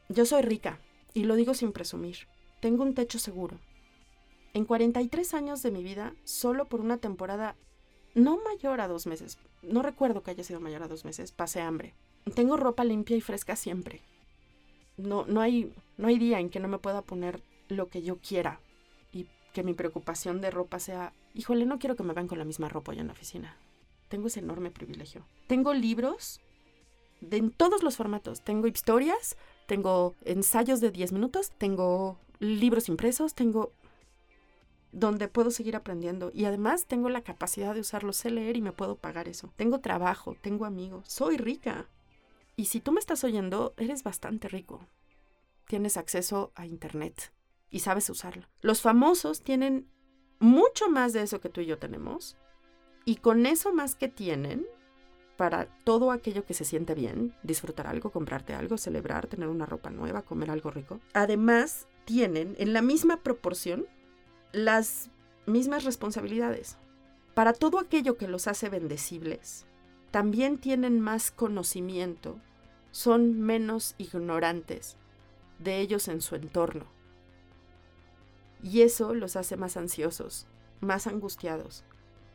yo 0.09 0.25
soy 0.25 0.41
rica, 0.41 0.79
y 1.13 1.23
lo 1.23 1.35
digo 1.35 1.53
sin 1.53 1.71
presumir. 1.71 2.27
tengo 2.59 2.83
un 2.83 2.93
techo 2.93 3.19
seguro. 3.19 3.57
En 4.53 4.65
43 4.65 5.33
años 5.33 5.61
de 5.63 5.71
mi 5.71 5.83
vida, 5.83 6.13
solo 6.25 6.65
por 6.65 6.81
una 6.81 6.97
temporada 6.97 7.55
no 8.19 8.39
mayor 8.43 8.81
a 8.81 8.87
dos 8.87 9.07
meses, 9.07 9.37
no 9.61 9.81
recuerdo 9.81 10.23
que 10.23 10.31
haya 10.31 10.43
sido 10.43 10.59
mayor 10.59 10.83
a 10.83 10.87
dos 10.87 11.05
meses, 11.05 11.31
pasé 11.31 11.61
hambre. 11.61 11.93
Tengo 12.35 12.57
ropa 12.57 12.83
limpia 12.83 13.17
y 13.17 13.21
fresca 13.21 13.55
siempre. 13.55 14.01
No, 14.97 15.25
no, 15.25 15.41
hay, 15.41 15.73
no 15.97 16.07
hay 16.07 16.19
día 16.19 16.39
en 16.39 16.49
que 16.49 16.59
no 16.59 16.67
me 16.67 16.77
pueda 16.77 17.01
poner 17.01 17.41
lo 17.69 17.87
que 17.87 18.01
yo 18.01 18.17
quiera 18.17 18.59
y 19.13 19.27
que 19.53 19.63
mi 19.63 19.73
preocupación 19.73 20.41
de 20.41 20.51
ropa 20.51 20.79
sea, 20.79 21.13
híjole, 21.33 21.65
no 21.65 21.79
quiero 21.79 21.95
que 21.95 22.03
me 22.03 22.13
vean 22.13 22.27
con 22.27 22.37
la 22.37 22.45
misma 22.45 22.69
ropa 22.69 22.93
ya 22.93 23.01
en 23.01 23.07
la 23.07 23.13
oficina. 23.13 23.55
Tengo 24.09 24.27
ese 24.27 24.39
enorme 24.39 24.71
privilegio. 24.71 25.25
Tengo 25.47 25.73
libros 25.73 26.41
de 27.21 27.37
en 27.37 27.51
todos 27.51 27.83
los 27.83 27.95
formatos. 27.95 28.41
Tengo 28.41 28.67
historias, 28.67 29.37
tengo 29.67 30.15
ensayos 30.25 30.81
de 30.81 30.91
10 30.91 31.13
minutos, 31.13 31.51
tengo 31.57 32.17
libros 32.39 32.89
impresos, 32.89 33.33
tengo 33.33 33.71
donde 34.91 35.27
puedo 35.27 35.51
seguir 35.51 35.75
aprendiendo 35.75 36.31
y 36.33 36.45
además 36.45 36.85
tengo 36.85 37.09
la 37.09 37.21
capacidad 37.21 37.73
de 37.73 37.81
usarlo, 37.81 38.13
sé 38.13 38.31
leer 38.31 38.57
y 38.57 38.61
me 38.61 38.71
puedo 38.71 38.95
pagar 38.95 39.27
eso. 39.27 39.51
Tengo 39.55 39.79
trabajo, 39.79 40.35
tengo 40.41 40.65
amigos, 40.65 41.05
soy 41.07 41.37
rica. 41.37 41.87
Y 42.55 42.65
si 42.65 42.81
tú 42.81 42.91
me 42.91 42.99
estás 42.99 43.23
oyendo, 43.23 43.73
eres 43.77 44.03
bastante 44.03 44.47
rico. 44.47 44.85
Tienes 45.67 45.97
acceso 45.97 46.51
a 46.55 46.65
Internet 46.65 47.31
y 47.69 47.79
sabes 47.79 48.09
usarlo. 48.09 48.47
Los 48.61 48.81
famosos 48.81 49.41
tienen 49.41 49.87
mucho 50.39 50.89
más 50.89 51.13
de 51.13 51.21
eso 51.21 51.39
que 51.39 51.49
tú 51.49 51.61
y 51.61 51.65
yo 51.65 51.77
tenemos 51.77 52.37
y 53.05 53.17
con 53.17 53.45
eso 53.45 53.73
más 53.73 53.95
que 53.95 54.07
tienen, 54.07 54.65
para 55.37 55.67
todo 55.85 56.11
aquello 56.11 56.45
que 56.45 56.53
se 56.53 56.65
siente 56.65 56.95
bien, 56.95 57.33
disfrutar 57.43 57.87
algo, 57.87 58.11
comprarte 58.11 58.53
algo, 58.53 58.77
celebrar, 58.77 59.27
tener 59.27 59.47
una 59.47 59.65
ropa 59.65 59.89
nueva, 59.89 60.21
comer 60.21 60.51
algo 60.51 60.69
rico. 60.69 60.99
Además, 61.13 61.87
tienen 62.03 62.57
en 62.59 62.73
la 62.73 62.81
misma 62.81 63.23
proporción 63.23 63.87
las 64.51 65.09
mismas 65.45 65.83
responsabilidades. 65.83 66.77
Para 67.33 67.53
todo 67.53 67.79
aquello 67.79 68.17
que 68.17 68.27
los 68.27 68.47
hace 68.47 68.69
bendecibles, 68.69 69.65
también 70.11 70.57
tienen 70.57 70.99
más 70.99 71.31
conocimiento, 71.31 72.39
son 72.91 73.39
menos 73.39 73.95
ignorantes 73.97 74.97
de 75.59 75.79
ellos 75.79 76.07
en 76.07 76.21
su 76.21 76.35
entorno. 76.35 76.85
Y 78.63 78.81
eso 78.81 79.13
los 79.13 79.35
hace 79.35 79.55
más 79.55 79.77
ansiosos, 79.77 80.47
más 80.81 81.07
angustiados, 81.07 81.83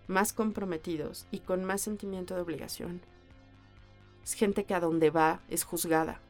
más 0.07 0.33
comprometidos 0.33 1.27
y 1.31 1.41
con 1.41 1.65
más 1.65 1.81
sentimiento 1.81 2.35
de 2.35 2.43
obligación. 2.43 3.01
Es 4.23 4.35
gente 4.35 4.65
que 4.65 4.75
a 4.75 4.81
donde 4.81 5.11
va 5.11 5.43
es 5.49 5.65
juzgada, 5.65 6.21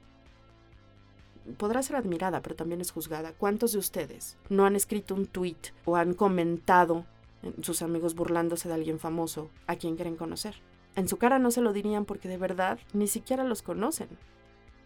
podrá 1.56 1.82
ser 1.82 1.96
admirada, 1.96 2.42
pero 2.42 2.56
también 2.56 2.80
es 2.80 2.90
juzgada. 2.90 3.32
¿Cuántos 3.32 3.72
de 3.72 3.78
ustedes 3.78 4.36
no 4.48 4.64
han 4.64 4.76
escrito 4.76 5.14
un 5.14 5.26
tweet 5.26 5.56
o 5.84 5.96
han 5.96 6.14
comentado 6.14 7.04
en 7.42 7.62
sus 7.62 7.82
amigos 7.82 8.14
burlándose 8.14 8.68
de 8.68 8.74
alguien 8.74 8.98
famoso 8.98 9.50
a 9.66 9.76
quien 9.76 9.96
quieren 9.96 10.16
conocer? 10.16 10.56
En 10.96 11.08
su 11.08 11.16
cara 11.16 11.38
no 11.38 11.50
se 11.50 11.60
lo 11.60 11.72
dirían 11.72 12.04
porque 12.04 12.28
de 12.28 12.38
verdad 12.38 12.78
ni 12.92 13.06
siquiera 13.06 13.44
los 13.44 13.62
conocen. 13.62 14.08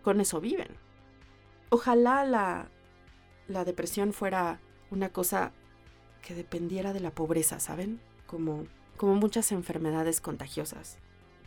Con 0.02 0.20
eso 0.20 0.40
viven. 0.40 0.68
Ojalá 1.70 2.24
la, 2.24 2.68
la 3.46 3.64
depresión 3.64 4.12
fuera 4.12 4.60
una 4.90 5.10
cosa 5.10 5.52
que 6.22 6.34
dependiera 6.34 6.92
de 6.92 7.00
la 7.00 7.10
pobreza, 7.10 7.60
¿saben? 7.60 8.00
Como, 8.26 8.64
como 8.96 9.14
muchas 9.14 9.52
enfermedades 9.52 10.20
contagiosas 10.20 10.98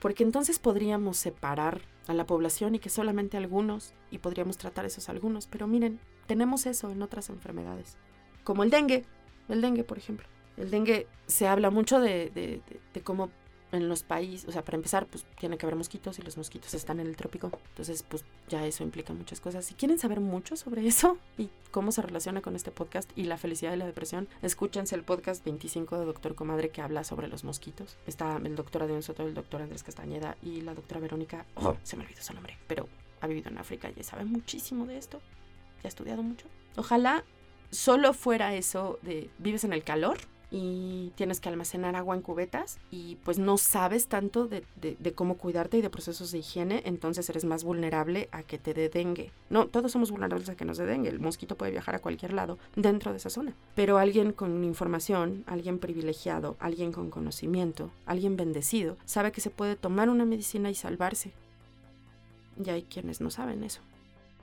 porque 0.02 0.24
entonces 0.24 0.60
podríamos 0.60 1.16
separar 1.18 1.82
a 2.12 2.14
la 2.14 2.26
población 2.26 2.76
y 2.76 2.80
que 2.80 2.90
solamente 2.90 3.38
algunos, 3.38 3.94
y 4.12 4.20
podríamos 4.20 4.58
tratar 4.58 4.86
esos 4.86 5.10
algunos, 5.10 5.48
pero 5.48 5.68
miren, 5.68 6.00
tenemos 6.28 6.66
eso 6.66 6.92
en 6.92 7.02
otras 7.02 7.30
enfermedades, 7.30 7.98
como 8.44 8.64
el 8.64 8.70
dengue, 8.70 9.06
el 9.50 9.62
dengue 9.62 9.84
por 9.84 9.98
ejemplo. 9.98 10.28
El 10.58 10.70
dengue 10.70 11.08
se 11.28 11.48
habla 11.48 11.70
mucho 11.70 12.00
de, 12.00 12.30
de, 12.30 12.62
de 12.94 13.02
cómo 13.02 13.30
en 13.72 13.88
los 13.88 14.04
países, 14.04 14.48
o 14.48 14.52
sea, 14.52 14.64
para 14.64 14.76
empezar, 14.76 15.06
pues 15.06 15.26
tiene 15.40 15.58
que 15.58 15.66
haber 15.66 15.76
mosquitos 15.76 16.20
y 16.20 16.22
los 16.22 16.38
mosquitos 16.38 16.74
están 16.74 17.00
en 17.00 17.08
el 17.08 17.16
trópico. 17.16 17.52
Entonces, 17.70 18.04
pues 18.04 18.26
ya 18.50 18.66
eso 18.66 18.84
implica 18.84 19.14
muchas 19.14 19.40
cosas. 19.40 19.66
Si 19.66 19.74
quieren 19.74 19.98
saber 19.98 20.20
mucho 20.20 20.56
sobre 20.56 20.86
eso 20.88 21.18
y 21.38 21.50
cómo 21.72 21.92
se 21.92 22.02
relaciona 22.02 22.42
con 22.42 22.56
este 22.56 22.72
podcast 22.72 23.10
y 23.16 23.24
la 23.24 23.38
felicidad 23.38 23.74
y 23.74 23.78
la 23.78 23.86
depresión, 23.86 24.28
escúchense 24.42 24.96
el 24.96 25.04
podcast 25.04 25.44
25 25.46 26.00
de 26.00 26.06
Doctor 26.06 26.36
Comadre 26.36 26.70
que 26.70 26.82
habla 26.82 27.04
sobre 27.04 27.28
los 27.28 27.44
mosquitos. 27.44 27.98
Está 28.08 28.38
el 28.38 28.56
doctor 28.56 28.84
Adrián 28.84 29.04
Soto, 29.04 29.26
el 29.26 29.34
doctor 29.34 29.62
Andrés 29.62 29.84
Castañeda 29.84 30.38
y 30.42 30.62
la 30.62 30.74
doctora 30.74 31.00
Verónica, 31.00 31.46
oh, 31.56 31.78
se 31.84 31.96
me 31.96 32.04
olvidó 32.04 32.22
su 32.22 32.34
nombre, 32.34 32.58
pero 32.68 32.88
ha 33.22 33.28
vivido 33.28 33.50
en 33.50 33.58
África 33.58 33.90
y 33.96 34.04
sabe 34.04 34.26
muchísimo 34.26 34.86
de 34.86 34.98
esto. 34.98 35.22
Ya 35.82 35.86
ha 35.86 35.88
estudiado 35.88 36.24
mucho. 36.24 36.48
Ojalá 36.76 37.24
solo 37.70 38.14
fuera 38.14 38.54
eso 38.54 39.00
de 39.02 39.30
vives 39.38 39.64
en 39.64 39.74
el 39.74 39.84
calor 39.84 40.18
y 40.52 41.14
tienes 41.16 41.40
que 41.40 41.48
almacenar 41.48 41.96
agua 41.96 42.14
en 42.14 42.22
cubetas 42.22 42.78
y 42.92 43.16
pues 43.24 43.40
no 43.40 43.58
sabes 43.58 44.08
tanto 44.08 44.48
de, 44.48 44.64
cómo 45.16 45.38
cuidarte 45.38 45.78
y 45.78 45.82
de 45.82 45.90
procesos 45.90 46.32
de 46.32 46.40
higiene, 46.40 46.82
entonces 46.86 47.30
eres 47.30 47.46
más 47.46 47.64
vulnerable 47.64 48.28
a 48.34 48.44
que 48.44 48.58
te 48.58 48.74
dé 48.74 48.90
dengue. 48.90 49.32
No, 49.50 49.68
todos 49.68 49.94
somos 49.94 50.12
vulnerables 50.12 50.50
a 50.50 50.56
que 50.56 50.66
nos 50.66 50.78
dé 50.78 50.86
dengue, 50.86 51.10
el 51.10 51.22
mosquito 51.22 51.56
puede 51.56 51.72
viajar 51.72 51.96
a 51.96 52.00
cualquier 52.00 52.34
lado 52.34 52.60
dentro 52.76 53.12
de 53.12 53.18
esa 53.18 53.30
zona, 53.30 53.56
pero 53.76 53.98
alguien 53.98 54.34
con 54.34 54.64
información, 54.66 55.46
alguien 55.48 55.80
privilegiado, 55.80 56.58
alguien 56.60 56.92
con 56.92 57.10
conocimiento, 57.10 57.90
alguien 58.06 58.36
bendecido, 58.36 58.98
sabe 59.06 59.32
que 59.32 59.42
se 59.42 59.50
puede 59.50 59.78
tomar 59.78 60.10
una 60.10 60.26
medicina 60.26 60.70
y 60.70 60.76
salvarse. 60.76 61.32
Y 62.64 62.70
hay 62.70 62.84
quienes 62.84 63.22
no 63.22 63.32
saben 63.32 63.64
eso. 63.64 63.82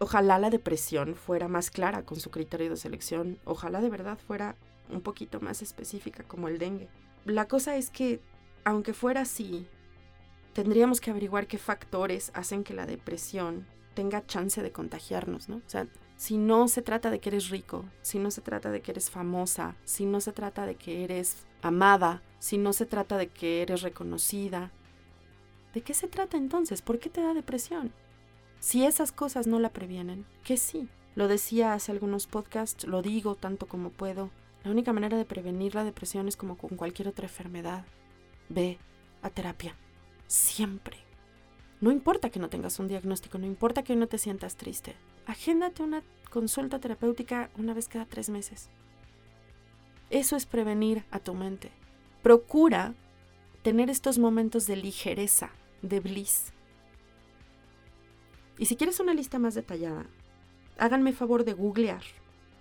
Ojalá 0.00 0.38
la 0.38 0.48
depresión 0.48 1.14
fuera 1.14 1.48
más 1.48 1.70
clara 1.70 2.04
con 2.04 2.18
su 2.18 2.30
criterio 2.30 2.70
de 2.70 2.76
selección, 2.76 3.38
ojalá 3.44 3.80
de 3.80 3.90
verdad 3.90 4.16
fuera 4.26 4.54
un 4.90 5.00
poquito 5.00 5.40
más 5.40 5.62
específica 5.62 6.22
como 6.24 6.48
el 6.48 6.58
dengue. 6.58 6.88
La 7.24 7.46
cosa 7.46 7.76
es 7.76 7.90
que, 7.90 8.20
aunque 8.64 8.94
fuera 8.94 9.22
así, 9.22 9.66
tendríamos 10.52 11.00
que 11.00 11.10
averiguar 11.10 11.46
qué 11.46 11.58
factores 11.58 12.30
hacen 12.34 12.64
que 12.64 12.74
la 12.74 12.86
depresión 12.86 13.66
tenga 13.94 14.26
chance 14.26 14.62
de 14.62 14.72
contagiarnos, 14.72 15.48
¿no? 15.48 15.56
O 15.56 15.68
sea, 15.68 15.86
si 16.16 16.36
no 16.36 16.68
se 16.68 16.82
trata 16.82 17.10
de 17.10 17.20
que 17.20 17.28
eres 17.28 17.48
rico, 17.50 17.84
si 18.02 18.18
no 18.18 18.30
se 18.30 18.40
trata 18.40 18.70
de 18.70 18.80
que 18.80 18.90
eres 18.90 19.10
famosa, 19.10 19.76
si 19.84 20.04
no 20.04 20.20
se 20.20 20.32
trata 20.32 20.66
de 20.66 20.74
que 20.74 21.04
eres 21.04 21.46
amada, 21.62 22.22
si 22.38 22.58
no 22.58 22.72
se 22.72 22.86
trata 22.86 23.16
de 23.16 23.28
que 23.28 23.62
eres 23.62 23.82
reconocida, 23.82 24.72
¿de 25.74 25.82
qué 25.82 25.94
se 25.94 26.08
trata 26.08 26.36
entonces? 26.36 26.82
¿Por 26.82 26.98
qué 26.98 27.08
te 27.08 27.22
da 27.22 27.34
depresión? 27.34 27.92
Si 28.58 28.84
esas 28.84 29.12
cosas 29.12 29.46
no 29.46 29.60
la 29.60 29.70
previenen, 29.70 30.26
que 30.42 30.56
sí. 30.56 30.88
Lo 31.14 31.28
decía 31.28 31.72
hace 31.72 31.92
algunos 31.92 32.26
podcasts, 32.26 32.86
lo 32.86 33.02
digo 33.02 33.34
tanto 33.34 33.66
como 33.66 33.90
puedo, 33.90 34.30
la 34.64 34.70
única 34.70 34.92
manera 34.92 35.16
de 35.16 35.24
prevenir 35.24 35.74
la 35.74 35.84
depresión 35.84 36.28
es 36.28 36.36
como 36.36 36.56
con 36.56 36.76
cualquier 36.76 37.08
otra 37.08 37.26
enfermedad. 37.26 37.84
Ve 38.48 38.78
a 39.22 39.30
terapia. 39.30 39.74
Siempre. 40.26 40.96
No 41.80 41.92
importa 41.92 42.30
que 42.30 42.40
no 42.40 42.48
tengas 42.48 42.78
un 42.80 42.88
diagnóstico, 42.88 43.38
no 43.38 43.46
importa 43.46 43.84
que 43.84 43.94
no 43.94 44.08
te 44.08 44.18
sientas 44.18 44.56
triste. 44.56 44.96
Agéndate 45.26 45.82
una 45.82 46.02
consulta 46.30 46.80
terapéutica 46.80 47.50
una 47.56 47.72
vez 47.72 47.88
cada 47.88 48.04
tres 48.04 48.28
meses. 48.28 48.68
Eso 50.10 50.36
es 50.36 50.46
prevenir 50.46 51.04
a 51.10 51.20
tu 51.20 51.34
mente. 51.34 51.70
Procura 52.22 52.94
tener 53.62 53.90
estos 53.90 54.18
momentos 54.18 54.66
de 54.66 54.76
ligereza, 54.76 55.50
de 55.82 56.00
bliss. 56.00 56.52
Y 58.58 58.66
si 58.66 58.76
quieres 58.76 58.98
una 58.98 59.14
lista 59.14 59.38
más 59.38 59.54
detallada, 59.54 60.06
háganme 60.78 61.12
favor 61.12 61.44
de 61.44 61.52
googlear 61.52 62.02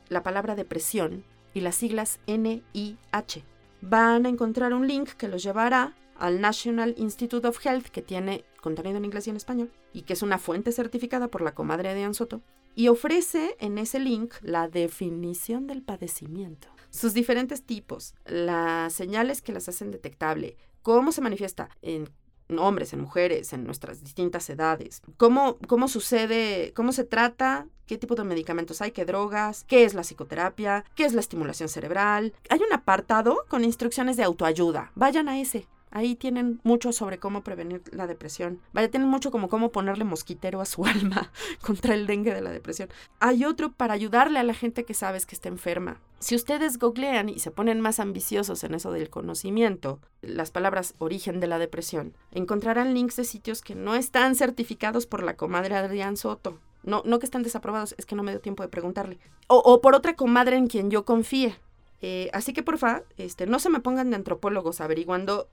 la 0.10 0.22
palabra 0.22 0.56
depresión 0.56 1.24
y 1.54 1.62
las 1.62 1.76
siglas 1.76 2.20
NIH. 2.28 3.44
Van 3.82 4.26
a 4.26 4.30
encontrar 4.30 4.74
un 4.74 4.88
link 4.88 5.10
que 5.12 5.28
los 5.28 5.44
llevará 5.44 5.96
al 6.18 6.42
National 6.42 6.96
Institute 6.98 7.48
of 7.48 7.64
Health, 7.66 7.88
que 7.88 8.02
tiene 8.02 8.44
contenido 8.62 8.98
en 8.98 9.06
inglés 9.06 9.28
y 9.28 9.30
en 9.30 9.36
español, 9.36 9.72
y 9.94 10.02
que 10.02 10.14
es 10.14 10.22
una 10.22 10.40
fuente 10.40 10.72
certificada 10.72 11.28
por 11.28 11.42
la 11.42 11.54
comadre 11.54 11.94
de 11.94 12.14
Soto, 12.14 12.42
y 12.76 12.90
ofrece 12.90 13.56
en 13.60 13.78
ese 13.78 14.00
link 14.00 14.34
la 14.42 14.68
definición 14.68 15.68
del 15.68 15.82
padecimiento, 15.82 16.68
sus 16.90 17.14
diferentes 17.14 17.64
tipos, 17.64 18.14
las 18.26 18.94
señales 18.94 19.42
que 19.42 19.52
las 19.52 19.68
hacen 19.70 19.92
detectable, 19.92 20.58
cómo 20.82 21.12
se 21.12 21.22
manifiesta 21.22 21.70
en 21.82 22.10
hombres, 22.58 22.94
en 22.94 23.02
mujeres, 23.02 23.54
en 23.54 23.64
nuestras 23.64 24.04
distintas 24.04 24.50
edades. 24.50 25.02
¿Cómo, 25.18 25.58
cómo 25.68 25.88
sucede, 25.88 26.74
cómo 26.74 26.92
se 26.92 27.04
trata, 27.04 27.68
qué 27.88 27.98
tipo 27.98 28.16
de 28.16 28.24
medicamentos 28.24 28.82
hay, 28.82 28.92
qué 28.92 29.06
drogas, 29.06 29.64
qué 29.68 29.84
es 29.84 29.94
la 29.94 30.02
psicoterapia, 30.02 30.86
qué 30.96 31.06
es 31.06 31.14
la 31.14 31.22
estimulación 31.22 31.70
cerebral. 31.70 32.34
Hay 32.50 32.60
un 32.60 32.74
apartado 32.74 33.46
con 33.48 33.64
instrucciones 33.64 34.18
de 34.18 34.24
autoayuda. 34.24 34.92
Vayan 34.96 35.30
a 35.30 35.40
ese. 35.40 35.68
Ahí 35.90 36.16
tienen 36.16 36.60
mucho 36.64 36.92
sobre 36.92 37.18
cómo 37.18 37.44
prevenir 37.44 37.82
la 37.92 38.08
depresión. 38.08 38.60
Vaya, 38.74 38.92
tienen 38.92 39.08
mucho 39.08 39.32
como 39.32 39.48
cómo 39.48 39.72
ponerle 39.72 40.04
mosquitero 40.04 40.60
a 40.60 40.66
su 40.66 40.86
alma 40.86 41.32
contra 41.62 41.94
el 41.94 42.08
dengue 42.08 42.34
de 42.34 42.42
la 42.42 42.52
depresión. 42.52 42.90
Hay 43.20 43.46
otro 43.46 43.72
para 43.72 43.94
ayudarle 43.94 44.40
a 44.40 44.44
la 44.44 44.54
gente 44.54 44.84
que 44.84 44.94
sabes 44.94 45.26
que 45.26 45.36
está 45.36 45.48
enferma. 45.48 46.00
Si 46.20 46.36
ustedes 46.36 46.80
googlean 46.80 47.30
y 47.30 47.40
se 47.40 47.52
ponen 47.52 47.80
más 47.80 48.00
ambiciosos 48.00 48.64
en 48.64 48.74
eso 48.74 48.92
del 48.92 49.10
conocimiento, 49.10 50.00
las 50.22 50.50
palabras 50.50 50.96
origen 50.98 51.40
de 51.40 51.46
la 51.46 51.60
depresión, 51.60 52.16
encontrarán 52.32 52.96
links 52.96 53.18
de 53.18 53.24
sitios 53.24 53.62
que 53.62 53.76
no 53.76 53.94
están 53.94 54.36
certificados 54.36 55.06
por 55.06 55.22
la 55.22 55.36
comadre 55.36 55.76
Adrián 55.76 56.18
Soto 56.18 56.60
No, 56.84 57.04
no 57.06 57.20
que 57.20 57.28
estén 57.28 57.44
desaprobados, 57.44 57.94
es 58.00 58.08
que 58.08 58.16
no 58.16 58.24
me 58.24 58.32
dio 58.32 58.42
tiempo 58.42 58.64
de 58.64 58.70
preguntarle. 58.70 59.20
O, 59.48 59.80
por 59.80 59.94
otra 59.94 60.16
comadre 60.16 60.58
en 60.58 60.68
quien 60.68 60.90
yo 60.90 61.06
confíe. 61.06 61.56
Eh, 62.02 62.30
así 62.34 62.52
que 62.52 62.64
porfa, 62.64 63.04
este, 63.18 63.46
no 63.46 63.60
se 63.60 63.70
me 63.70 63.80
pongan 63.80 64.10
de 64.10 64.16
antropólogos 64.16 64.82
averiguando 64.82 65.48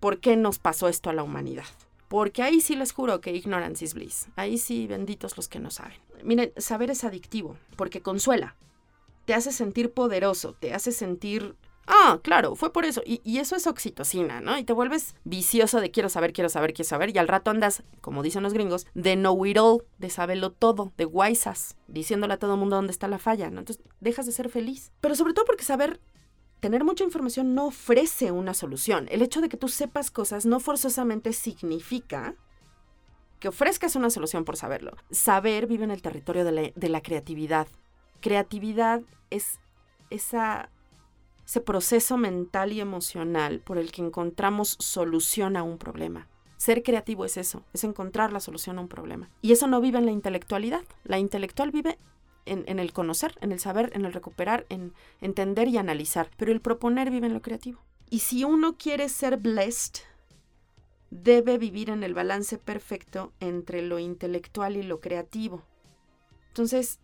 por 0.00 0.18
qué 0.18 0.36
nos 0.36 0.58
pasó 0.58 0.88
esto 0.88 1.10
a 1.10 1.12
la 1.12 1.22
humanidad. 1.22 1.66
Porque 2.08 2.42
ahí 2.42 2.60
sí 2.60 2.74
les 2.74 2.92
juro 2.92 3.20
que 3.20 3.32
ignorance 3.32 3.84
is 3.84 3.92
bliss. 3.92 4.28
Ahí 4.36 4.56
sí, 4.56 4.86
benditos 4.86 5.36
los 5.36 5.48
que 5.48 5.58
no 5.58 5.70
saben. 5.70 5.98
Miren, 6.22 6.52
saber 6.56 6.90
es 6.90 7.04
adictivo, 7.04 7.56
porque 7.76 8.00
consuela. 8.00 8.56
Te 9.24 9.34
hace 9.34 9.52
sentir 9.52 9.92
poderoso, 9.92 10.54
te 10.54 10.74
hace 10.74 10.92
sentir 10.92 11.56
Ah, 11.86 12.20
claro, 12.22 12.54
fue 12.54 12.72
por 12.72 12.84
eso. 12.84 13.02
Y, 13.04 13.38
eso 13.38 13.56
es 13.56 13.66
oxitocina, 13.66 14.40
¿no? 14.40 14.56
Y 14.58 14.64
te 14.64 14.72
vuelves 14.72 15.14
vicioso 15.24 15.80
de 15.80 15.90
quiero 15.90 16.08
saber, 16.08 16.32
quiero 16.32 16.48
saber, 16.48 16.72
quiero 16.72 16.88
saber. 16.88 17.14
Y 17.14 17.18
al 17.18 17.28
rato 17.28 17.50
andas, 17.50 17.82
como 18.00 18.22
dicen 18.22 18.42
los 18.42 18.54
gringos, 18.54 18.86
de 18.94 19.16
know 19.16 19.44
it 19.44 19.58
all, 19.58 19.84
de 19.98 20.10
saberlo 20.10 20.50
todo, 20.50 20.92
de 20.96 21.04
guaysas, 21.04 21.76
diciéndole 21.88 22.34
a 22.34 22.38
todo 22.38 22.54
el 22.54 22.60
mundo 22.60 22.76
dónde 22.76 22.92
está 22.92 23.08
la 23.08 23.18
falla, 23.18 23.50
¿no? 23.50 23.60
Entonces 23.60 23.84
dejas 24.00 24.26
de 24.26 24.32
ser 24.32 24.48
feliz. 24.48 24.92
Pero 25.00 25.14
sobre 25.14 25.34
todo 25.34 25.44
porque 25.44 25.64
saber, 25.64 26.00
tener 26.60 26.84
mucha 26.84 27.04
información 27.04 27.54
no 27.54 27.66
ofrece 27.66 28.30
una 28.30 28.54
solución. 28.54 29.06
El 29.10 29.22
hecho 29.22 29.40
de 29.40 29.48
que 29.48 29.58
tú 29.58 29.68
sepas 29.68 30.10
cosas 30.10 30.46
no 30.46 30.60
forzosamente 30.60 31.32
significa 31.34 32.34
que 33.40 33.48
ofrezcas 33.48 33.94
una 33.94 34.08
solución 34.08 34.46
por 34.46 34.56
saberlo. 34.56 34.96
Saber 35.10 35.66
vive 35.66 35.84
en 35.84 35.90
el 35.90 36.00
territorio 36.00 36.46
de 36.46 36.52
la, 36.52 36.62
de 36.74 36.88
la 36.88 37.02
creatividad. 37.02 37.66
Creatividad 38.24 39.02
es 39.28 39.60
ese 40.08 41.60
proceso 41.62 42.16
mental 42.16 42.72
y 42.72 42.80
emocional 42.80 43.60
por 43.60 43.76
el 43.76 43.92
que 43.92 44.00
encontramos 44.00 44.78
solución 44.80 45.58
a 45.58 45.62
un 45.62 45.76
problema. 45.76 46.26
Ser 46.56 46.82
creativo 46.82 47.26
es 47.26 47.36
eso, 47.36 47.64
es 47.74 47.84
encontrar 47.84 48.32
la 48.32 48.40
solución 48.40 48.78
a 48.78 48.80
un 48.80 48.88
problema. 48.88 49.28
Y 49.42 49.52
eso 49.52 49.66
no 49.66 49.78
vive 49.82 49.98
en 49.98 50.06
la 50.06 50.12
intelectualidad. 50.12 50.80
La 51.04 51.18
intelectual 51.18 51.70
vive 51.70 51.98
en, 52.46 52.78
el 52.78 52.94
conocer, 52.94 53.36
en 53.42 53.52
el 53.52 53.60
saber, 53.60 53.90
en 53.92 54.06
el 54.06 54.14
recuperar, 54.14 54.64
en 54.70 54.94
entender 55.20 55.68
y 55.68 55.76
analizar. 55.76 56.30
Pero 56.38 56.50
el 56.50 56.62
proponer 56.62 57.10
vive 57.10 57.26
en 57.26 57.34
lo 57.34 57.42
creativo. 57.42 57.84
Y 58.08 58.20
si 58.20 58.42
uno 58.42 58.78
quiere 58.78 59.10
ser 59.10 59.36
blessed, 59.36 60.00
debe 61.10 61.58
vivir 61.58 61.90
en 61.90 62.02
el 62.02 62.14
balance 62.14 62.56
perfecto 62.56 63.34
entre 63.40 63.82
lo 63.82 63.98
intelectual 63.98 64.78
y 64.78 64.82
lo 64.82 65.00
creativo. 65.00 65.62
Entonces, 66.48 67.00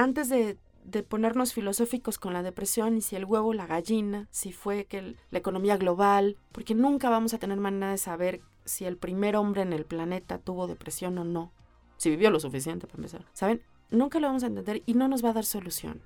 antes 0.00 0.28
de 0.28 0.56
ponernos 1.02 1.52
filosóficos 1.52 2.18
con 2.18 2.32
la 2.32 2.42
depresión 2.42 2.96
y 2.96 3.02
si 3.02 3.16
el 3.16 3.26
huevo 3.26 3.52
la 3.52 3.66
gallina, 3.66 4.28
si 4.30 4.50
fue 4.52 4.86
que 4.86 5.14
la 5.30 5.38
economía 5.38 5.76
global, 5.76 6.38
porque 6.52 6.74
nunca 6.74 7.10
vamos 7.10 7.34
a 7.34 7.38
tener 7.38 7.58
manera 7.58 7.90
de 7.90 7.98
saber 7.98 8.40
si 8.64 8.86
el 8.86 8.96
primer 8.96 9.36
hombre 9.36 9.62
en 9.62 9.72
el 9.72 9.84
planeta 9.84 10.38
tuvo 10.38 10.66
depresión 10.66 11.18
o 11.18 11.24
no, 11.24 11.52
si 11.98 12.08
vivió 12.08 12.30
lo 12.30 12.40
suficiente 12.40 12.86
para 12.86 12.96
empezar. 12.96 13.26
¿Saben? 13.32 13.62
Nunca 13.90 14.20
lo 14.20 14.28
vamos 14.28 14.42
a 14.42 14.46
entender 14.46 14.82
y 14.86 14.94
no 14.94 15.06
nos 15.06 15.24
va 15.24 15.30
a 15.30 15.34
dar 15.34 15.44
solución. 15.44 16.02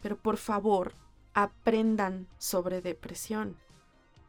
Pero 0.00 0.16
por 0.16 0.36
favor, 0.36 0.94
aprendan 1.32 2.28
sobre 2.38 2.82
depresión. 2.82 3.56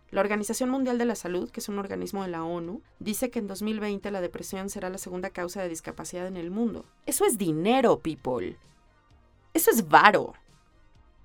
La 0.10 0.22
Organización 0.22 0.70
Mundial 0.70 0.98
de 0.98 1.06
la 1.06 1.16
Salud, 1.16 1.52
que 1.52 1.60
es 1.60 1.70
un 1.70 1.78
organismo 1.78 2.24
de 2.24 2.30
la 2.30 2.44
ONU, 2.44 2.82
dice 3.00 3.30
que 3.30 3.40
en 3.40 3.48
2020 3.48 4.10
la 4.12 4.22
depresión 4.22 4.70
será 4.70 4.90
la 4.90 4.98
segunda 4.98 5.30
causa 5.30 5.62
de 5.62 5.70
discapacidad 5.70 6.26
en 6.26 6.38
el 6.38 6.52
mundo. 6.52 6.86
Eso 7.06 7.26
es 7.26 7.38
dinero, 7.38 8.00
people. 8.00 8.58
Eso 9.56 9.72
es 9.72 9.88
varo. 9.88 10.34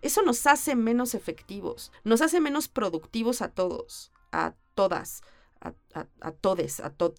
Eso 0.02 0.22
nos 0.22 0.46
hace 0.46 0.76
menos 0.76 1.14
efectivos, 1.14 1.92
nos 2.04 2.22
hace 2.22 2.40
menos 2.40 2.68
productivos 2.68 3.42
a 3.42 3.48
todos, 3.48 4.12
a 4.30 4.54
todas, 4.74 5.22
a, 5.60 5.74
a, 6.20 6.30
todes, 6.30 6.78
a 6.78 6.90
todos. 6.90 7.18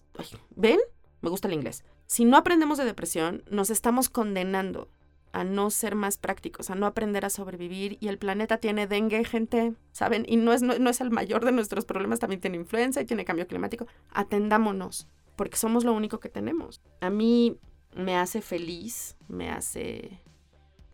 ¿Ven? 0.56 0.80
Me 1.20 1.28
gusta 1.28 1.48
el 1.48 1.54
inglés. 1.54 1.84
Si 2.06 2.24
no 2.24 2.38
aprendemos 2.38 2.78
de 2.78 2.86
depresión, 2.86 3.44
nos 3.50 3.68
estamos 3.68 4.08
condenando 4.08 4.88
a 5.32 5.44
no 5.44 5.70
ser 5.70 5.96
más 5.96 6.16
prácticos, 6.16 6.70
a 6.70 6.74
no 6.74 6.86
aprender 6.86 7.26
a 7.26 7.30
sobrevivir 7.30 7.98
y 8.00 8.08
el 8.08 8.18
planeta 8.18 8.56
tiene 8.56 8.86
dengue, 8.86 9.22
gente, 9.24 9.74
¿saben? 9.92 10.24
Y 10.26 10.36
no 10.36 10.54
es, 10.54 10.62
no 10.62 10.90
es 10.90 11.00
el 11.02 11.10
mayor 11.10 11.44
de 11.44 11.52
nuestros 11.52 11.84
problemas, 11.84 12.20
también 12.20 12.40
tiene 12.40 12.56
influenza 12.56 13.02
y 13.02 13.04
tiene 13.04 13.26
cambio 13.26 13.46
climático. 13.46 13.86
Atendámonos, 14.12 15.06
porque 15.36 15.58
somos 15.58 15.84
lo 15.84 15.92
único 15.92 16.20
que 16.20 16.30
tenemos. 16.30 16.80
A 17.02 17.10
mí 17.10 17.58
me 17.94 18.16
hace 18.16 18.40
feliz, 18.40 19.16
me 19.28 19.50
hace 19.50 20.22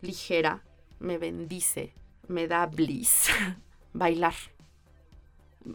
ligera, 0.01 0.63
me 0.99 1.17
bendice, 1.17 1.93
me 2.27 2.47
da 2.47 2.65
bliss. 2.65 3.29
Bailar. 3.93 4.35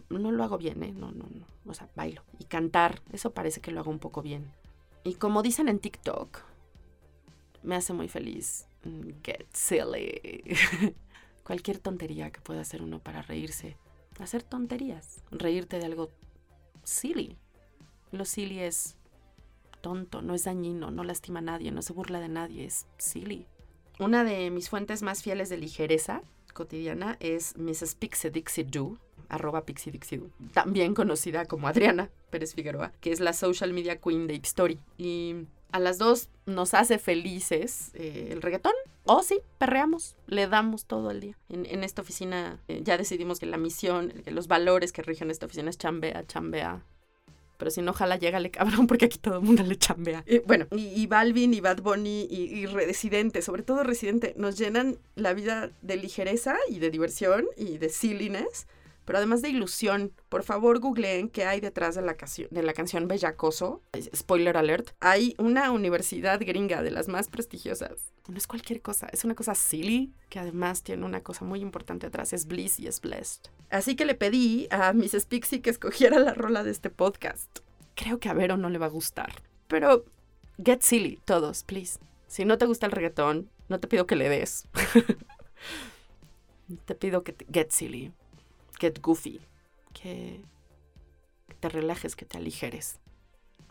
No 0.09 0.31
lo 0.31 0.43
hago 0.43 0.57
bien, 0.57 0.83
¿eh? 0.83 0.91
No, 0.91 1.11
no, 1.11 1.25
no. 1.29 1.45
O 1.65 1.73
sea, 1.73 1.89
bailo. 1.95 2.23
Y 2.39 2.45
cantar, 2.45 3.01
eso 3.11 3.31
parece 3.31 3.61
que 3.61 3.71
lo 3.71 3.79
hago 3.79 3.91
un 3.91 3.99
poco 3.99 4.21
bien. 4.21 4.51
Y 5.03 5.15
como 5.15 5.43
dicen 5.43 5.67
en 5.67 5.79
TikTok, 5.79 6.39
me 7.63 7.75
hace 7.75 7.93
muy 7.93 8.07
feliz. 8.07 8.67
Mm, 8.83 9.21
get 9.23 9.45
silly. 9.53 10.43
Cualquier 11.43 11.79
tontería 11.79 12.31
que 12.31 12.41
pueda 12.41 12.61
hacer 12.61 12.81
uno 12.81 12.99
para 12.99 13.21
reírse. 13.21 13.77
Hacer 14.19 14.43
tonterías. 14.43 15.23
Reírte 15.31 15.79
de 15.79 15.85
algo 15.85 16.09
silly. 16.83 17.37
Lo 18.11 18.25
silly 18.25 18.59
es 18.59 18.97
tonto, 19.81 20.21
no 20.21 20.33
es 20.33 20.45
dañino, 20.45 20.89
no 20.89 21.03
lastima 21.03 21.39
a 21.39 21.43
nadie, 21.43 21.71
no 21.71 21.81
se 21.81 21.93
burla 21.93 22.19
de 22.19 22.29
nadie, 22.29 22.65
es 22.65 22.87
silly. 22.97 23.45
Una 23.99 24.23
de 24.23 24.51
mis 24.51 24.69
fuentes 24.69 25.01
más 25.01 25.23
fieles 25.23 25.49
de 25.49 25.57
ligereza 25.57 26.21
cotidiana 26.53 27.17
es 27.19 27.55
Mrs. 27.57 27.95
Pixie 27.95 28.29
Dixie 28.29 28.65
Do, 28.65 28.97
arroba 29.29 29.65
Pixie 29.65 29.91
Dixie 29.91 30.17
Do, 30.17 30.29
también 30.53 30.93
conocida 30.93 31.45
como 31.45 31.67
Adriana 31.67 32.09
Pérez 32.29 32.55
Figueroa, 32.55 32.91
que 32.99 33.11
es 33.11 33.19
la 33.19 33.33
social 33.33 33.71
media 33.73 33.99
queen 33.99 34.27
de 34.27 34.35
Ipstory. 34.35 34.79
Y 34.97 35.35
a 35.71 35.79
las 35.79 35.97
dos 35.97 36.29
nos 36.45 36.73
hace 36.73 36.97
felices 36.97 37.91
eh, 37.93 38.29
el 38.31 38.41
reggaetón. 38.41 38.73
O 39.07 39.17
oh, 39.17 39.23
sí, 39.23 39.39
perreamos, 39.59 40.15
le 40.25 40.47
damos 40.47 40.85
todo 40.85 41.11
el 41.11 41.19
día. 41.19 41.37
En, 41.49 41.83
esta 41.83 42.01
oficina 42.01 42.59
eh, 42.67 42.81
ya 42.83 42.97
decidimos 42.97 43.39
que 43.39 43.45
la 43.45 43.57
misión, 43.57 44.09
que 44.23 44.31
los 44.31 44.47
valores 44.47 44.91
que 44.91 45.03
rigen 45.03 45.29
esta 45.29 45.45
oficina 45.45 45.69
es 45.69 45.77
chambea, 45.77 46.25
chambea, 46.25 46.83
pero 47.57 47.71
si 47.71 47.81
no, 47.81 47.91
ojalá 47.91 48.17
llégale 48.17 48.51
cabrón, 48.51 48.87
porque 48.87 49.05
aquí 49.05 49.17
todo 49.17 49.39
el 49.39 49.41
mundo 49.41 49.63
le 49.63 49.77
chambea. 49.77 50.23
bueno, 50.45 50.67
y, 50.71 51.07
Balvin 51.07 51.53
y 51.53 51.61
Bad 51.61 51.81
Bunny 51.81 52.27
y, 52.29 52.43
y, 52.43 52.65
Residente, 52.65 53.41
sobre 53.41 53.63
todo 53.63 53.83
Residente, 53.83 54.33
nos 54.37 54.57
llenan 54.57 54.97
la 55.15 55.33
vida 55.33 55.71
de 55.81 55.97
ligereza 55.97 56.55
y 56.69 56.79
de 56.79 56.89
diversión 56.89 57.45
y 57.57 57.77
de 57.77 57.89
silliness, 57.89 58.67
pero 59.05 59.19
además 59.19 59.41
de 59.41 59.49
ilusión. 59.49 60.11
Por 60.29 60.43
favor, 60.43 60.79
googleen 60.79 61.29
qué 61.29 61.45
hay 61.45 61.61
detrás 61.61 61.95
de 61.95 62.01
la, 62.01 62.17
de 62.49 62.63
la 62.63 62.73
canción 62.73 63.07
Bellacoso. 63.07 63.81
Spoiler 64.15 64.57
alert. 64.57 64.89
Hay 64.99 65.35
una 65.37 65.71
universidad 65.71 66.39
gringa 66.39 66.81
de 66.81 66.91
las 66.91 67.07
más 67.07 67.29
prestigiosas. 67.29 68.11
No 68.27 68.37
es 68.37 68.47
cualquier 68.47 68.81
cosa, 68.81 69.07
es 69.13 69.23
una 69.23 69.35
cosa 69.35 69.53
silly 69.53 70.11
que 70.29 70.39
además 70.39 70.81
tiene 70.81 71.05
una 71.05 71.21
cosa 71.21 71.45
muy 71.45 71.61
importante 71.61 72.07
atrás. 72.07 72.33
Es 72.33 72.47
bliss 72.47 72.79
y 72.79 72.87
es 72.87 72.99
blessed. 72.99 73.43
Así 73.69 73.95
que 73.95 74.05
le 74.05 74.15
pedí 74.15 74.67
a 74.71 74.93
Mrs. 74.93 75.25
Pixie 75.25 75.61
que 75.61 75.69
escogiera 75.69 76.19
la 76.19 76.33
rola 76.33 76.63
de 76.63 76.71
este 76.71 76.89
podcast. 76.89 77.59
Creo 77.95 78.19
que 78.19 78.29
a 78.29 78.33
Vero 78.33 78.57
no 78.57 78.69
le 78.69 78.77
va 78.77 78.87
a 78.87 78.89
gustar. 78.89 79.31
Pero 79.67 80.05
get 80.63 80.81
silly, 80.81 81.19
todos, 81.25 81.63
please. 81.63 81.99
Si 82.27 82.45
no 82.45 82.57
te 82.57 82.65
gusta 82.65 82.85
el 82.85 82.91
reggaetón, 82.91 83.49
no 83.69 83.79
te 83.79 83.87
pido 83.87 84.05
que 84.05 84.15
le 84.15 84.29
des. 84.29 84.67
te 86.85 86.95
pido 86.95 87.23
que 87.23 87.35
get 87.51 87.71
silly 87.71 88.11
get 88.79 89.01
goofy, 89.01 89.39
que, 89.93 90.41
te 91.59 91.69
relajes, 91.69 92.15
que 92.15 92.25
te 92.25 92.37
aligeres. 92.37 92.99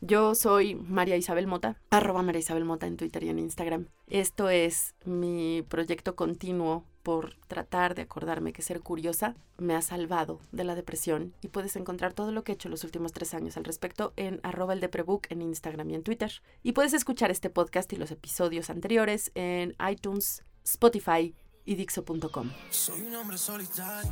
Yo 0.01 0.35
soy 0.35 0.75
María 0.75 1.17
Isabel 1.17 1.47
Mota, 1.47 1.81
arroba 1.91 2.23
María 2.23 2.41
Isabel 2.41 2.65
Mota 2.65 2.87
en 2.87 2.97
Twitter 2.97 3.23
y 3.25 3.29
en 3.29 3.39
Instagram. 3.39 3.89
Esto 4.07 4.49
es 4.51 4.95
mi 5.05 5.65
proyecto 5.69 6.15
continuo 6.15 6.85
por 7.03 7.37
tratar 7.47 7.95
de 7.95 8.03
acordarme 8.03 8.53
que 8.53 8.63
ser 8.63 8.81
curiosa 8.81 9.35
me 9.59 9.75
ha 9.75 9.83
salvado 9.83 10.41
de 10.53 10.65
la 10.65 10.75
depresión 10.75 11.35
y 11.43 11.49
puedes 11.49 11.77
encontrar 11.77 12.15
todo 12.15 12.33
lo 12.33 12.43
que 12.43 12.53
he 12.53 12.55
hecho 12.55 12.69
los 12.69 12.83
últimos 12.83 13.13
tres 13.13 13.35
años 13.35 13.57
al 13.57 13.65
respecto 13.65 14.13
en 14.17 14.41
arroba 14.43 14.73
el 14.73 14.81
deprebook 14.81 15.27
en 15.29 15.43
Instagram 15.43 15.91
y 15.91 15.95
en 15.95 16.03
Twitter. 16.03 16.43
Y 16.63 16.73
puedes 16.73 16.95
escuchar 16.95 17.31
este 17.31 17.51
podcast 17.51 17.93
y 17.93 17.97
los 17.97 18.11
episodios 18.11 18.71
anteriores 18.71 19.31
en 19.35 19.77
iTunes, 19.89 20.45
Spotify 20.65 21.35
y 21.65 21.75
Dixo.com. 21.77 22.51
Soy 22.71 23.03
un 23.03 23.15
hombre 23.15 23.39
solitario 23.39 24.11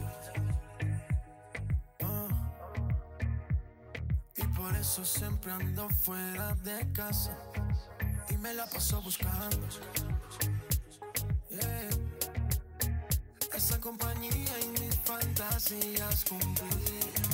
Por 4.56 4.76
eso 4.76 5.04
siempre 5.04 5.52
ando 5.52 5.88
fuera 5.88 6.54
de 6.56 6.92
casa 6.92 7.36
y 8.28 8.36
me 8.36 8.52
la 8.54 8.66
paso 8.66 9.00
buscando. 9.02 9.66
Esa 13.54 13.80
compañía 13.80 14.58
y 14.60 14.80
mis 14.80 14.96
fantasías 15.04 16.24
cumplir. 16.24 17.31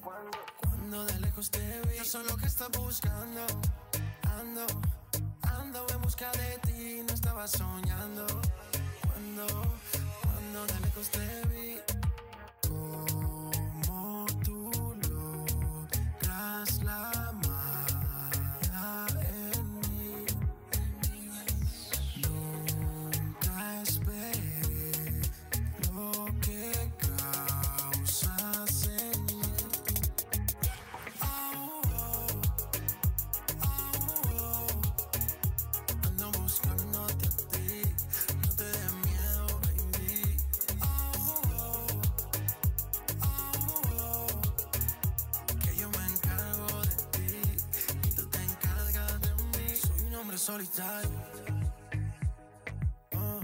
Cuando, 0.00 1.04
de 1.04 1.20
lejos 1.20 1.50
te 1.50 1.80
vi, 1.82 1.98
yo 1.98 2.04
soy 2.04 2.24
lo 2.26 2.36
que 2.36 2.46
estás 2.46 2.70
buscando. 2.70 3.46
Ando, 4.38 4.66
ando 5.42 5.86
en 5.92 6.02
busca 6.02 6.30
de 6.32 6.58
ti 6.58 7.02
no 7.06 7.14
estaba 7.14 7.46
soñando. 7.46 8.26
Cuando, 9.06 9.46
cuando 10.22 10.66
de 10.66 10.80
lejos 10.80 11.08
te 11.10 11.42
vi. 11.48 11.78
Como 12.68 14.26
tú 14.44 14.70
logras 15.08 16.82
la 16.82 17.32
solitario. 50.38 51.10
Oh. 53.12 53.40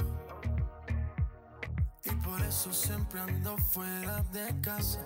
Y 2.05 2.11
por 2.11 2.41
eso 2.43 2.73
siempre 2.73 3.21
ando 3.21 3.57
fuera 3.59 4.23
de 4.33 4.61
casa 4.61 5.01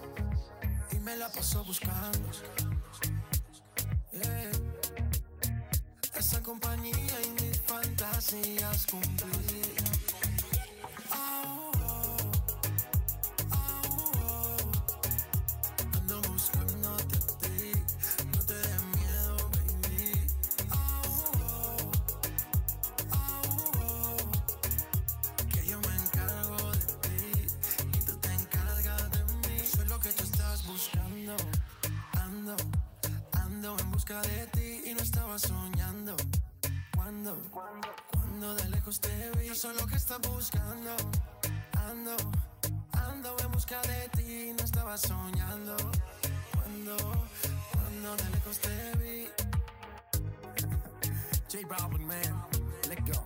y 0.93 0.97
me 0.99 1.17
la 1.17 1.29
paso 1.29 1.65
buscando. 1.65 2.31
Esa 6.15 6.43
compañía 6.43 7.17
y 7.25 7.43
mis 7.43 7.61
fantasías 7.63 8.87
cumplir. 8.87 9.94
Busca 34.05 34.21
de 34.29 34.47
ti 34.49 34.83
y 34.85 34.95
no 34.95 35.01
estaba 35.01 35.39
soñando. 35.39 36.15
Cuando, 36.95 37.41
cuando 38.13 38.55
de 38.55 38.69
lejos 38.69 39.01
te 39.01 39.31
vi, 39.39 39.47
yo 39.47 39.55
soy 39.55 39.75
lo 39.77 39.87
que 39.87 39.97
estás 39.97 40.19
buscando. 40.21 40.95
Ando, 41.89 42.15
ando 42.93 43.37
en 43.43 43.53
busca 43.53 43.81
de 43.83 44.09
ti 44.11 44.51
y 44.51 44.53
no 44.53 44.63
estaba 44.63 44.99
soñando. 44.99 45.77
Cuando, 46.53 46.97
cuando 47.73 48.17
de 48.17 48.31
lejos 48.31 48.59
te 48.59 48.93
vi. 48.99 49.29
J 51.51 51.67
Balvin, 51.67 52.07
man, 52.07 52.47
let 52.89 53.01
go. 53.07 53.24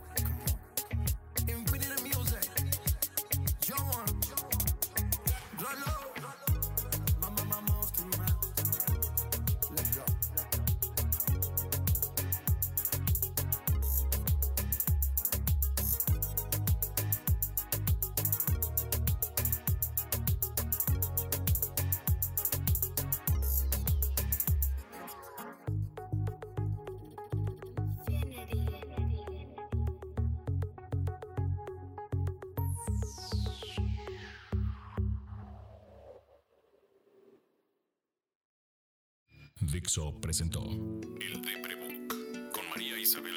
Dixo 39.71 40.19
presentó 40.19 40.65
El 40.65 41.43
Deprebook 41.43 42.53
con 42.53 42.69
María 42.71 42.99
Isabel, 42.99 43.35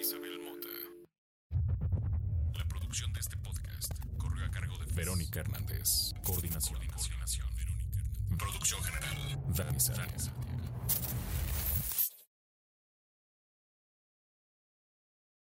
Isabel 0.00 0.40
Mota. 0.40 0.68
La 2.58 2.66
producción 2.66 3.12
de 3.12 3.20
este 3.20 3.36
podcast 3.36 3.92
corre 4.16 4.46
a 4.46 4.50
cargo 4.50 4.78
de 4.78 4.90
Verónica 4.94 5.40
Hernández. 5.40 6.14
Coordinación. 6.24 6.80
Coordinación. 6.88 7.46
Verónica 7.54 7.98
Hernández. 7.98 8.38
Producción 8.38 8.82
general. 8.82 9.42
Dani 9.54 9.80
Sánchez. 9.80 10.30